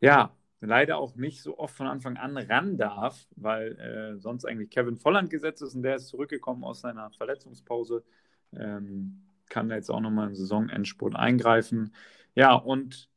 [0.00, 4.70] ja, leider auch nicht so oft von Anfang an ran darf, weil äh, sonst eigentlich
[4.70, 8.04] Kevin Volland gesetzt ist und der ist zurückgekommen aus seiner Verletzungspause.
[8.52, 11.92] Ähm, kann jetzt auch nochmal im Saisonendspurt eingreifen.
[12.38, 13.10] Ja, und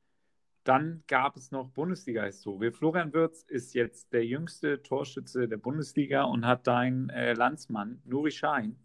[0.64, 2.72] dann gab es noch Bundesliga-Historie.
[2.72, 8.32] Florian Wirz ist jetzt der jüngste Torschütze der Bundesliga und hat deinen äh, Landsmann Nuri
[8.32, 8.80] Sahin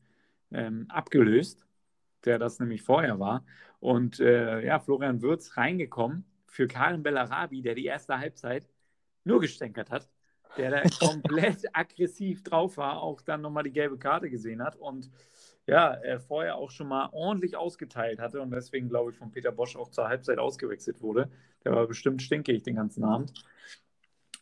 [0.53, 1.65] ähm, abgelöst,
[2.27, 3.47] der das nämlich vorher war.
[3.81, 8.69] Und äh, ja, Florian Wirz reingekommen für Karim Bellarabi, der die erste Halbzeit
[9.25, 10.07] nur gestänkert hat,
[10.59, 15.11] der da komplett aggressiv drauf war, auch dann nochmal die gelbe Karte gesehen hat und
[15.67, 19.51] ja, er vorher auch schon mal ordentlich ausgeteilt hatte und deswegen, glaube ich, von Peter
[19.51, 21.29] Bosch auch zur Halbzeit ausgewechselt wurde.
[21.65, 23.33] Der war bestimmt stinkig den ganzen Abend.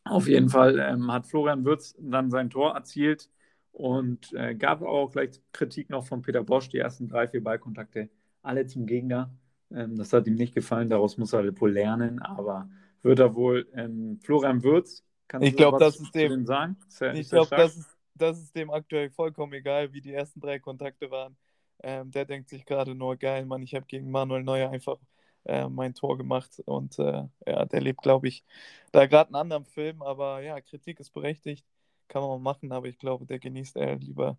[0.05, 3.31] Auf jeden Fall ähm, hat Florian Würz dann sein Tor erzielt
[3.73, 8.11] und äh, gab auch gleich Kritik noch von Peter Bosch, die ersten drei, vier Ballkontakte
[8.43, 9.31] alle zum Gegner.
[9.73, 12.69] Ähm, das hat ihm nicht gefallen, daraus muss er wohl lernen, aber
[13.03, 16.77] wird er wohl ähm, Florian Würz, kannst ich glaube, das ist dem sagen?
[17.15, 21.11] ich glaube, das ist, das ist dem aktuell vollkommen egal, wie die ersten drei Kontakte
[21.11, 21.37] waren.
[21.83, 24.99] Ähm, der denkt sich gerade nur, geil, Mann, ich habe gegen Manuel Neuer einfach
[25.45, 28.45] äh, mein Tor gemacht und äh, ja, der lebt, glaube ich,
[28.93, 31.67] da gerade einen anderen Film, aber ja, Kritik ist berechtigt,
[32.09, 34.39] kann man machen, aber ich glaube, der genießt er lieber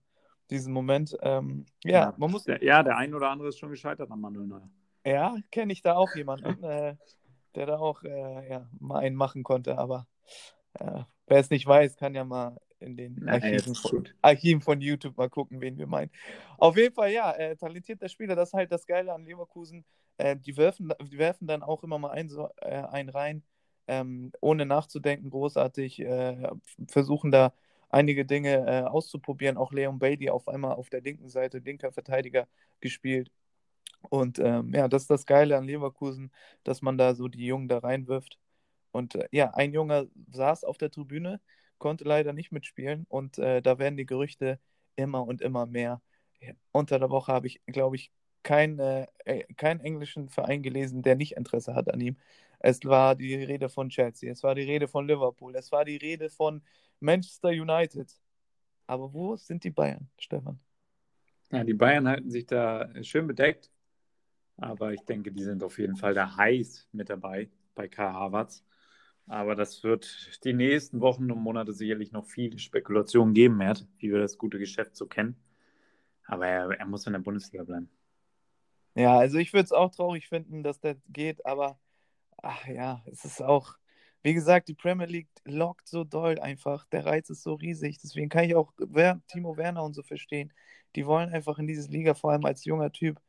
[0.49, 1.15] diesen Moment.
[1.21, 2.43] Ähm, ja, ja, man muss.
[2.43, 4.69] Der, ja, der ein oder andere ist schon gescheitert an Manuel Neuer.
[5.05, 6.95] Ja, kenne ich da auch jemanden, äh,
[7.53, 10.07] der da auch äh, ja, mal einen machen konnte, aber
[10.73, 15.17] äh, wer es nicht weiß, kann ja mal in den Archiven, von, Archiven, von, YouTube
[15.17, 16.11] mal gucken, wen wir meinen.
[16.57, 19.85] Auf jeden Fall, ja, äh, talentierter Spieler, das ist halt das Geile an Leverkusen.
[20.17, 23.43] Äh, die, werfen, die werfen dann auch immer mal ein, so, äh, einen rein,
[23.87, 26.49] ähm, ohne nachzudenken, großartig, äh,
[26.87, 27.53] versuchen da
[27.89, 29.57] einige Dinge äh, auszuprobieren.
[29.57, 32.47] Auch Leon Bailey auf einmal auf der linken Seite, linker Verteidiger
[32.81, 33.31] gespielt.
[34.09, 36.31] Und ähm, ja, das ist das Geile an Leverkusen,
[36.63, 38.37] dass man da so die Jungen da reinwirft.
[38.91, 41.41] Und äh, ja, ein Junge saß auf der Tribüne,
[41.77, 44.59] konnte leider nicht mitspielen und äh, da werden die Gerüchte
[44.95, 46.01] immer und immer mehr.
[46.71, 48.11] Unter der Woche habe ich, glaube ich,
[48.43, 49.07] keinen äh,
[49.57, 52.17] kein englischen Verein gelesen, der nicht Interesse hat an ihm.
[52.59, 55.97] Es war die Rede von Chelsea, es war die Rede von Liverpool, es war die
[55.97, 56.61] Rede von
[56.99, 58.11] Manchester United.
[58.87, 60.59] Aber wo sind die Bayern, Stefan?
[61.51, 63.71] Ja, die Bayern halten sich da schön bedeckt.
[64.57, 68.63] Aber ich denke, die sind auf jeden Fall da heiß mit dabei bei Kai Havertz.
[69.27, 74.11] Aber das wird die nächsten Wochen und Monate sicherlich noch viele Spekulationen geben, Mert, wie
[74.11, 75.35] wir das gute Geschäft so kennen.
[76.25, 77.89] Aber er, er muss in der Bundesliga bleiben.
[78.95, 81.79] Ja, also ich würde es auch traurig finden, dass der geht, aber
[82.41, 83.75] ach ja, es ist auch,
[84.23, 86.85] wie gesagt, die Premier League lockt so doll einfach.
[86.87, 87.99] Der Reiz ist so riesig.
[87.99, 88.73] Deswegen kann ich auch
[89.27, 90.53] Timo Werner und so verstehen.
[90.95, 93.19] Die wollen einfach in diese Liga, vor allem als junger Typ,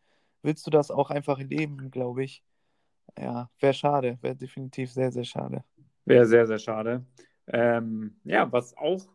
[0.43, 2.43] willst du das auch einfach leben, glaube ich.
[3.19, 5.65] Ja, wäre schade, wäre definitiv sehr, sehr schade.
[6.07, 7.05] Wäre sehr, sehr schade.
[7.49, 9.07] Ähm, ja, was auch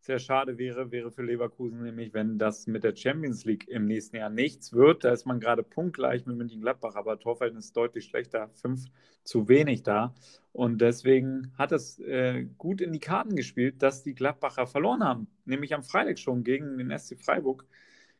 [0.00, 4.16] sehr schade wäre, wäre für Leverkusen nämlich, wenn das mit der Champions League im nächsten
[4.16, 5.04] Jahr nichts wird.
[5.04, 8.84] Da ist man gerade punktgleich mit München-Gladbach, aber Torverhältnis ist deutlich schlechter, fünf
[9.22, 10.14] zu wenig da.
[10.52, 15.28] Und deswegen hat es äh, gut in die Karten gespielt, dass die Gladbacher verloren haben,
[15.44, 17.66] nämlich am Freitag schon gegen den SC Freiburg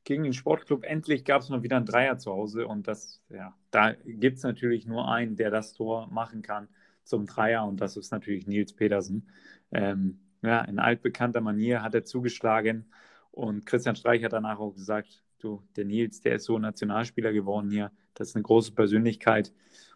[0.05, 0.85] gegen den Sportclub.
[0.85, 4.45] Endlich gab es mal wieder ein Dreier zu Hause und das, ja, da gibt es
[4.45, 6.69] natürlich nur einen, der das Tor machen kann
[7.07, 9.29] zum Dreier und das ist natürlich Nils Petersen.
[9.73, 12.87] Ähm, ja, in altbekannter Manier hat er zugeschlagen
[13.31, 17.71] und Christian Streich hat danach auch gesagt, du, der Nils, der ist so Nationalspieler geworden
[17.71, 19.53] hier, das ist eine große Persönlichkeit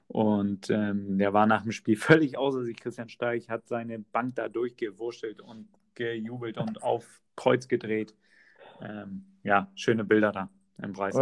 [0.08, 2.78] und ähm, der war nach dem Spiel völlig außer sich.
[2.78, 8.14] Christian Streich hat seine Bank da durchgewurschtelt und gejubelt und auf Kreuz gedreht
[8.80, 10.50] ähm, ja, schöne Bilder da
[10.82, 11.14] im Preis.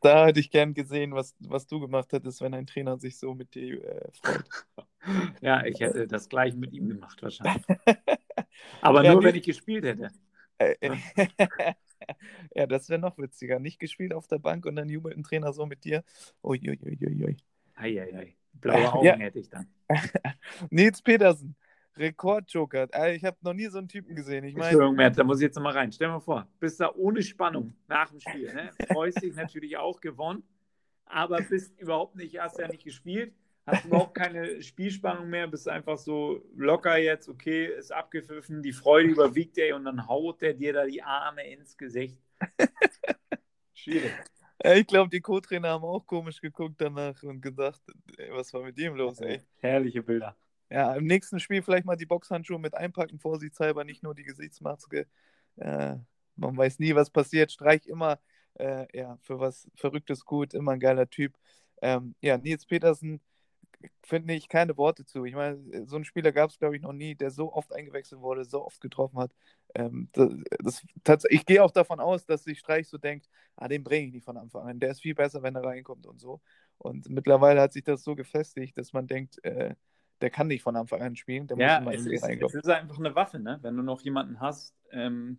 [0.00, 3.34] Da hätte ich gern gesehen, was, was du gemacht hättest, wenn ein Trainer sich so
[3.34, 4.44] mit dir äh, freut.
[5.40, 7.64] ja, ich hätte das gleich mit ihm gemacht wahrscheinlich.
[8.80, 10.10] Aber ja, nur, wenn ich gespielt hätte.
[10.58, 10.96] Äh, äh,
[12.54, 13.58] ja, das wäre noch witziger.
[13.58, 16.02] Nicht gespielt auf der Bank und dann jubelt ein Trainer so mit dir.
[16.42, 17.36] Uiuiuiui.
[17.74, 18.36] Eieiei.
[18.54, 19.16] Blaue Augen ja.
[19.16, 19.68] hätte ich dann.
[20.70, 21.56] Nils Petersen.
[21.96, 22.88] Rekordjoker.
[23.12, 24.44] Ich habe noch nie so einen Typen gesehen.
[24.44, 25.92] Ich meine, Entschuldigung, Matt, da muss ich jetzt nochmal rein.
[25.92, 28.52] Stell dir mal vor, bist da ohne Spannung nach dem Spiel.
[28.52, 28.70] Ne?
[28.92, 30.42] Freust dich natürlich auch gewonnen,
[31.06, 33.34] aber bist überhaupt nicht, hast ja nicht gespielt,
[33.66, 39.08] hast überhaupt keine Spielspannung mehr, bist einfach so locker jetzt, okay, ist abgepfiffen, die Freude
[39.08, 42.20] überwiegt ey und dann haut der dir da die Arme ins Gesicht.
[43.72, 44.12] Schwierig.
[44.64, 47.80] Ich glaube, die Co-Trainer haben auch komisch geguckt danach und gedacht,
[48.16, 49.42] ey, was war mit ihm los, ey?
[49.58, 50.34] Herrliche Bilder.
[50.70, 55.06] Ja, im nächsten Spiel vielleicht mal die Boxhandschuhe mit einpacken, vorsichtshalber, nicht nur die Gesichtsmaske.
[55.56, 55.96] Äh,
[56.36, 57.52] man weiß nie, was passiert.
[57.52, 58.18] Streich immer
[58.58, 61.34] äh, ja, für was Verrücktes gut, immer ein geiler Typ.
[61.82, 63.20] Ähm, ja, Nils Petersen
[64.02, 65.24] finde ich keine Worte zu.
[65.24, 68.20] Ich meine, so einen Spieler gab es, glaube ich, noch nie, der so oft eingewechselt
[68.20, 69.32] wurde, so oft getroffen hat.
[69.74, 73.84] Ähm, das, das, ich gehe auch davon aus, dass sich Streich so denkt, ah, den
[73.84, 74.80] bringe ich nicht von Anfang an.
[74.80, 76.40] Der ist viel besser, wenn er reinkommt und so.
[76.78, 79.74] Und mittlerweile hat sich das so gefestigt, dass man denkt, äh,
[80.20, 81.46] der kann nicht von Anfang an spielen.
[81.46, 83.58] Der ja, muss es, ist, es ist einfach eine Waffe, ne?
[83.62, 85.38] Wenn du noch jemanden hast, ähm,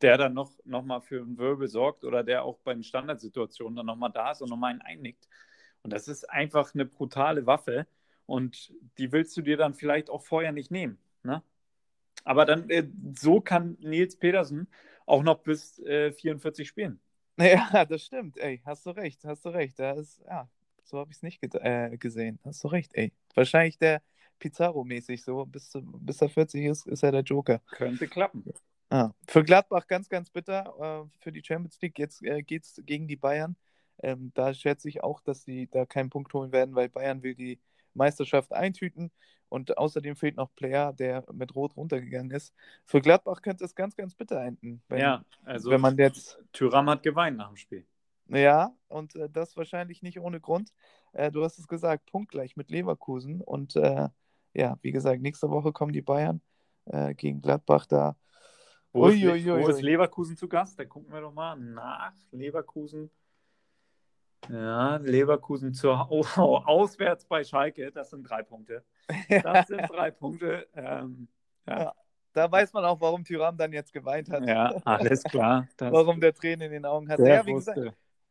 [0.00, 3.76] der dann noch, noch mal für einen Wirbel sorgt oder der auch bei den Standardsituationen
[3.76, 5.28] dann noch mal da ist und noch mal einen einnickt.
[5.82, 7.86] Und das ist einfach eine brutale Waffe
[8.26, 10.98] und die willst du dir dann vielleicht auch vorher nicht nehmen.
[11.22, 11.42] Ne?
[12.24, 12.86] Aber dann, äh,
[13.18, 14.68] so kann Nils Petersen
[15.06, 17.00] auch noch bis äh, 44 spielen.
[17.40, 19.78] Ja, das stimmt, ey, hast du recht, hast du recht.
[19.78, 20.48] Da ist, ja,
[20.82, 22.40] so habe ich es nicht äh, gesehen.
[22.44, 23.12] Hast du recht, ey.
[23.34, 24.02] Wahrscheinlich der
[24.38, 27.60] Pizarro-mäßig so, bis, bis er 40 ist, ist er der Joker.
[27.70, 28.44] Könnte klappen.
[28.90, 31.04] Ah, für Gladbach ganz, ganz bitter.
[31.04, 33.56] Äh, für die Champions League jetzt äh, geht es gegen die Bayern.
[34.02, 37.34] Ähm, da schätze ich auch, dass sie da keinen Punkt holen werden, weil Bayern will
[37.34, 37.60] die
[37.94, 39.10] Meisterschaft eintüten.
[39.50, 42.54] Und außerdem fehlt noch Player, der mit Rot runtergegangen ist.
[42.84, 44.82] Für Gladbach könnte es ganz, ganz bitter enden.
[44.88, 46.38] Wenn, ja, also wenn man jetzt.
[46.52, 47.86] Tyram hat geweint nach dem Spiel.
[48.28, 50.70] Ja, und äh, das wahrscheinlich nicht ohne Grund.
[51.12, 53.40] Äh, du hast es gesagt, punktgleich mit Leverkusen.
[53.40, 54.08] Und äh,
[54.54, 56.40] ja, wie gesagt, nächste Woche kommen die Bayern
[56.86, 58.16] äh, gegen Gladbach da.
[58.92, 60.78] Wo, ui, ist, ui, ui, wo ist Leverkusen zu Gast?
[60.78, 62.14] Da gucken wir doch mal nach.
[62.32, 63.10] Leverkusen.
[64.48, 66.22] Ja, Leverkusen zur oh,
[66.64, 68.84] auswärts bei Schalke, das sind drei Punkte.
[69.42, 70.66] Das sind drei Punkte.
[70.74, 71.28] Ähm,
[71.66, 71.80] ja.
[71.80, 71.94] Ja,
[72.32, 74.46] da weiß man auch, warum Tyram dann jetzt geweint hat.
[74.46, 75.66] Ja, alles klar.
[75.78, 77.18] warum der Tränen in den Augen hat.
[77.18, 77.78] Ja, wie gesagt,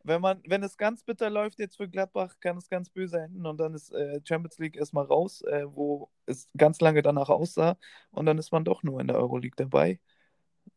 [0.08, 3.46] wenn, man, wenn es ganz bitter läuft jetzt für Gladbach, kann es ganz böse enden
[3.46, 7.78] und dann ist äh, Champions League erstmal raus, äh, wo es ganz lange danach aussah
[8.12, 10.00] und dann ist man doch nur in der Euroleague dabei.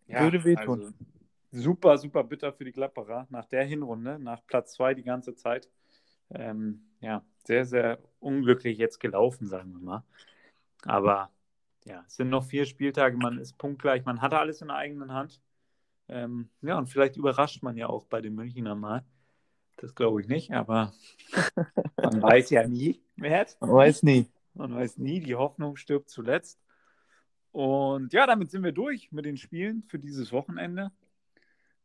[0.06, 0.80] Ja, Würde wehtun.
[0.80, 0.92] Also,
[1.52, 5.68] super, super bitter für die Gladbacher nach der Hinrunde, nach Platz 2 die ganze Zeit.
[6.30, 10.04] Ähm, ja, sehr, sehr unglücklich jetzt gelaufen, sagen wir mal.
[10.84, 11.30] Aber
[11.84, 15.12] ja, es sind noch vier Spieltage, man ist punktgleich, man hatte alles in der eigenen
[15.12, 15.40] Hand.
[16.08, 19.04] Ähm, ja, und vielleicht überrascht man ja auch bei den Münchner mal.
[19.80, 20.92] Das glaube ich nicht, aber
[21.96, 23.00] man weiß ja nie.
[23.16, 23.56] Mert.
[23.60, 24.26] Man weiß nie.
[24.52, 26.60] Man weiß nie, die Hoffnung stirbt zuletzt.
[27.50, 30.92] Und ja, damit sind wir durch mit den Spielen für dieses Wochenende.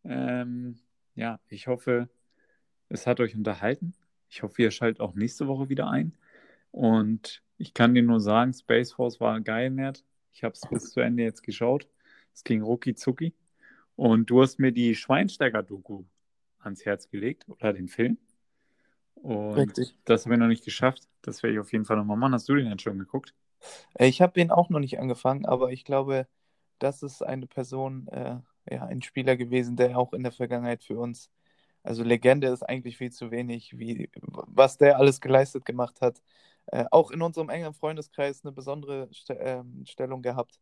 [0.03, 0.77] Ähm,
[1.15, 2.09] ja, ich hoffe,
[2.89, 3.93] es hat euch unterhalten.
[4.29, 6.17] Ich hoffe, ihr schaltet auch nächste Woche wieder ein.
[6.71, 10.03] Und ich kann dir nur sagen, Space Force war geil, Nerd.
[10.33, 11.87] Ich habe es bis zu Ende jetzt geschaut.
[12.33, 13.33] Es ging rucki zucki.
[13.95, 16.03] Und du hast mir die Schweinsteiger-Doku
[16.65, 18.17] ans Herz gelegt oder den Film.
[19.15, 19.95] Und Richtig.
[20.05, 21.07] das habe ich noch nicht geschafft.
[21.21, 22.33] Das werde ich auf jeden Fall nochmal machen.
[22.33, 23.33] Hast du den denn schon geguckt?
[23.97, 26.27] Ich habe den auch noch nicht angefangen, aber ich glaube,
[26.79, 28.37] das ist eine Person, äh,
[28.69, 31.31] ja, ein Spieler gewesen, der auch in der Vergangenheit für uns,
[31.83, 36.21] also Legende ist eigentlich viel zu wenig, wie, was der alles geleistet gemacht hat.
[36.67, 40.59] Äh, auch in unserem engen Freundeskreis eine besondere St äh, Stellung gehabt.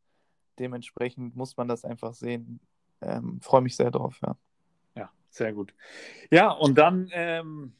[0.60, 2.60] Dementsprechend muss man das einfach sehen.
[3.01, 4.38] Ähm, Freue mich sehr drauf, ja.
[5.34, 5.73] Sehr gut.
[6.29, 7.73] Ja, und dann, ähm,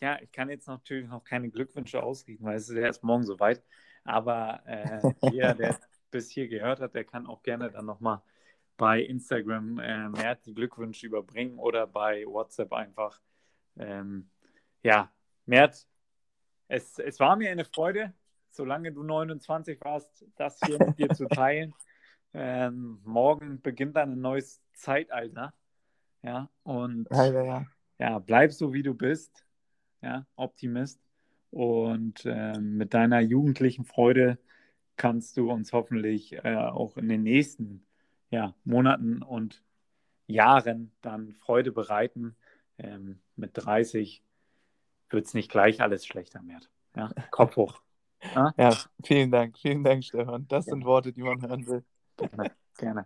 [0.00, 3.62] ja, ich kann jetzt natürlich noch keine Glückwünsche ausrichten, weil es ist erst morgen soweit.
[4.02, 5.78] Aber äh, jeder, der
[6.10, 8.20] bis hier gehört hat, der kann auch gerne dann nochmal
[8.76, 13.20] bei Instagram äh, mehr die Glückwünsche überbringen oder bei WhatsApp einfach.
[13.76, 14.28] Ähm,
[14.82, 15.12] ja,
[15.46, 15.86] Mert,
[16.66, 18.12] es, es war mir eine Freude,
[18.50, 21.74] solange du 29 warst, das hier mit dir zu teilen.
[22.34, 25.52] Ähm, morgen beginnt dann ein neues Zeitalter.
[26.22, 27.66] Ja, und ja, ja.
[27.98, 29.44] ja, bleib so wie du bist.
[30.02, 31.00] Ja, Optimist.
[31.50, 34.38] Und äh, mit deiner jugendlichen Freude
[34.96, 37.84] kannst du uns hoffentlich äh, auch in den nächsten
[38.30, 39.62] ja, Monaten und
[40.26, 42.36] Jahren dann Freude bereiten.
[42.78, 44.22] Ähm, mit 30
[45.10, 46.60] wird es nicht gleich alles schlechter mehr.
[46.96, 47.10] Ja?
[47.30, 47.80] Kopf hoch.
[48.36, 48.54] Ja?
[48.56, 48.78] ja?
[49.04, 50.46] vielen Dank, vielen Dank, Stefan.
[50.46, 50.74] Das ja.
[50.74, 51.84] sind Worte, die man hören will.
[52.16, 53.04] Gerne, gerne.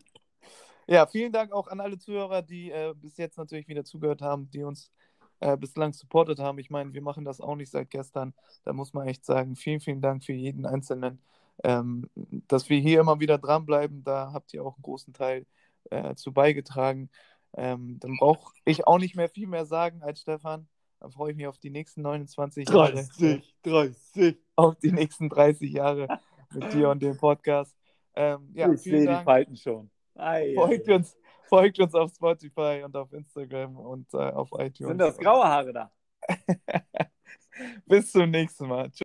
[0.87, 4.49] Ja, vielen Dank auch an alle Zuhörer, die äh, bis jetzt natürlich wieder zugehört haben,
[4.51, 4.93] die uns
[5.41, 6.59] äh, bislang supportet haben.
[6.59, 8.34] Ich meine, wir machen das auch nicht seit gestern.
[8.64, 11.20] Da muss man echt sagen, vielen, vielen Dank für jeden Einzelnen,
[11.64, 15.47] ähm, dass wir hier immer wieder dranbleiben, da habt ihr auch einen großen Teil
[15.91, 17.11] äh, zu beigetragen.
[17.55, 20.68] Ähm, dann brauche ich auch nicht mehr viel mehr sagen als Stefan.
[21.01, 22.93] Dann freue ich mich auf die nächsten 29 Jahre.
[22.93, 24.37] 30, 30.
[24.57, 26.20] Auf die nächsten 30 Jahre
[26.53, 27.76] mit dir und dem Podcast.
[28.14, 29.91] Ähm, ja, ich sehe die Falten schon.
[30.16, 31.16] Ei, folgt, Uns,
[31.48, 34.88] Folgt uns auf Spotify und auf Instagram und äh, auf iTunes.
[34.88, 35.92] Sind das graue Haare da?
[37.86, 38.90] Bis zum nächsten Mal.
[38.90, 38.94] Tschüss.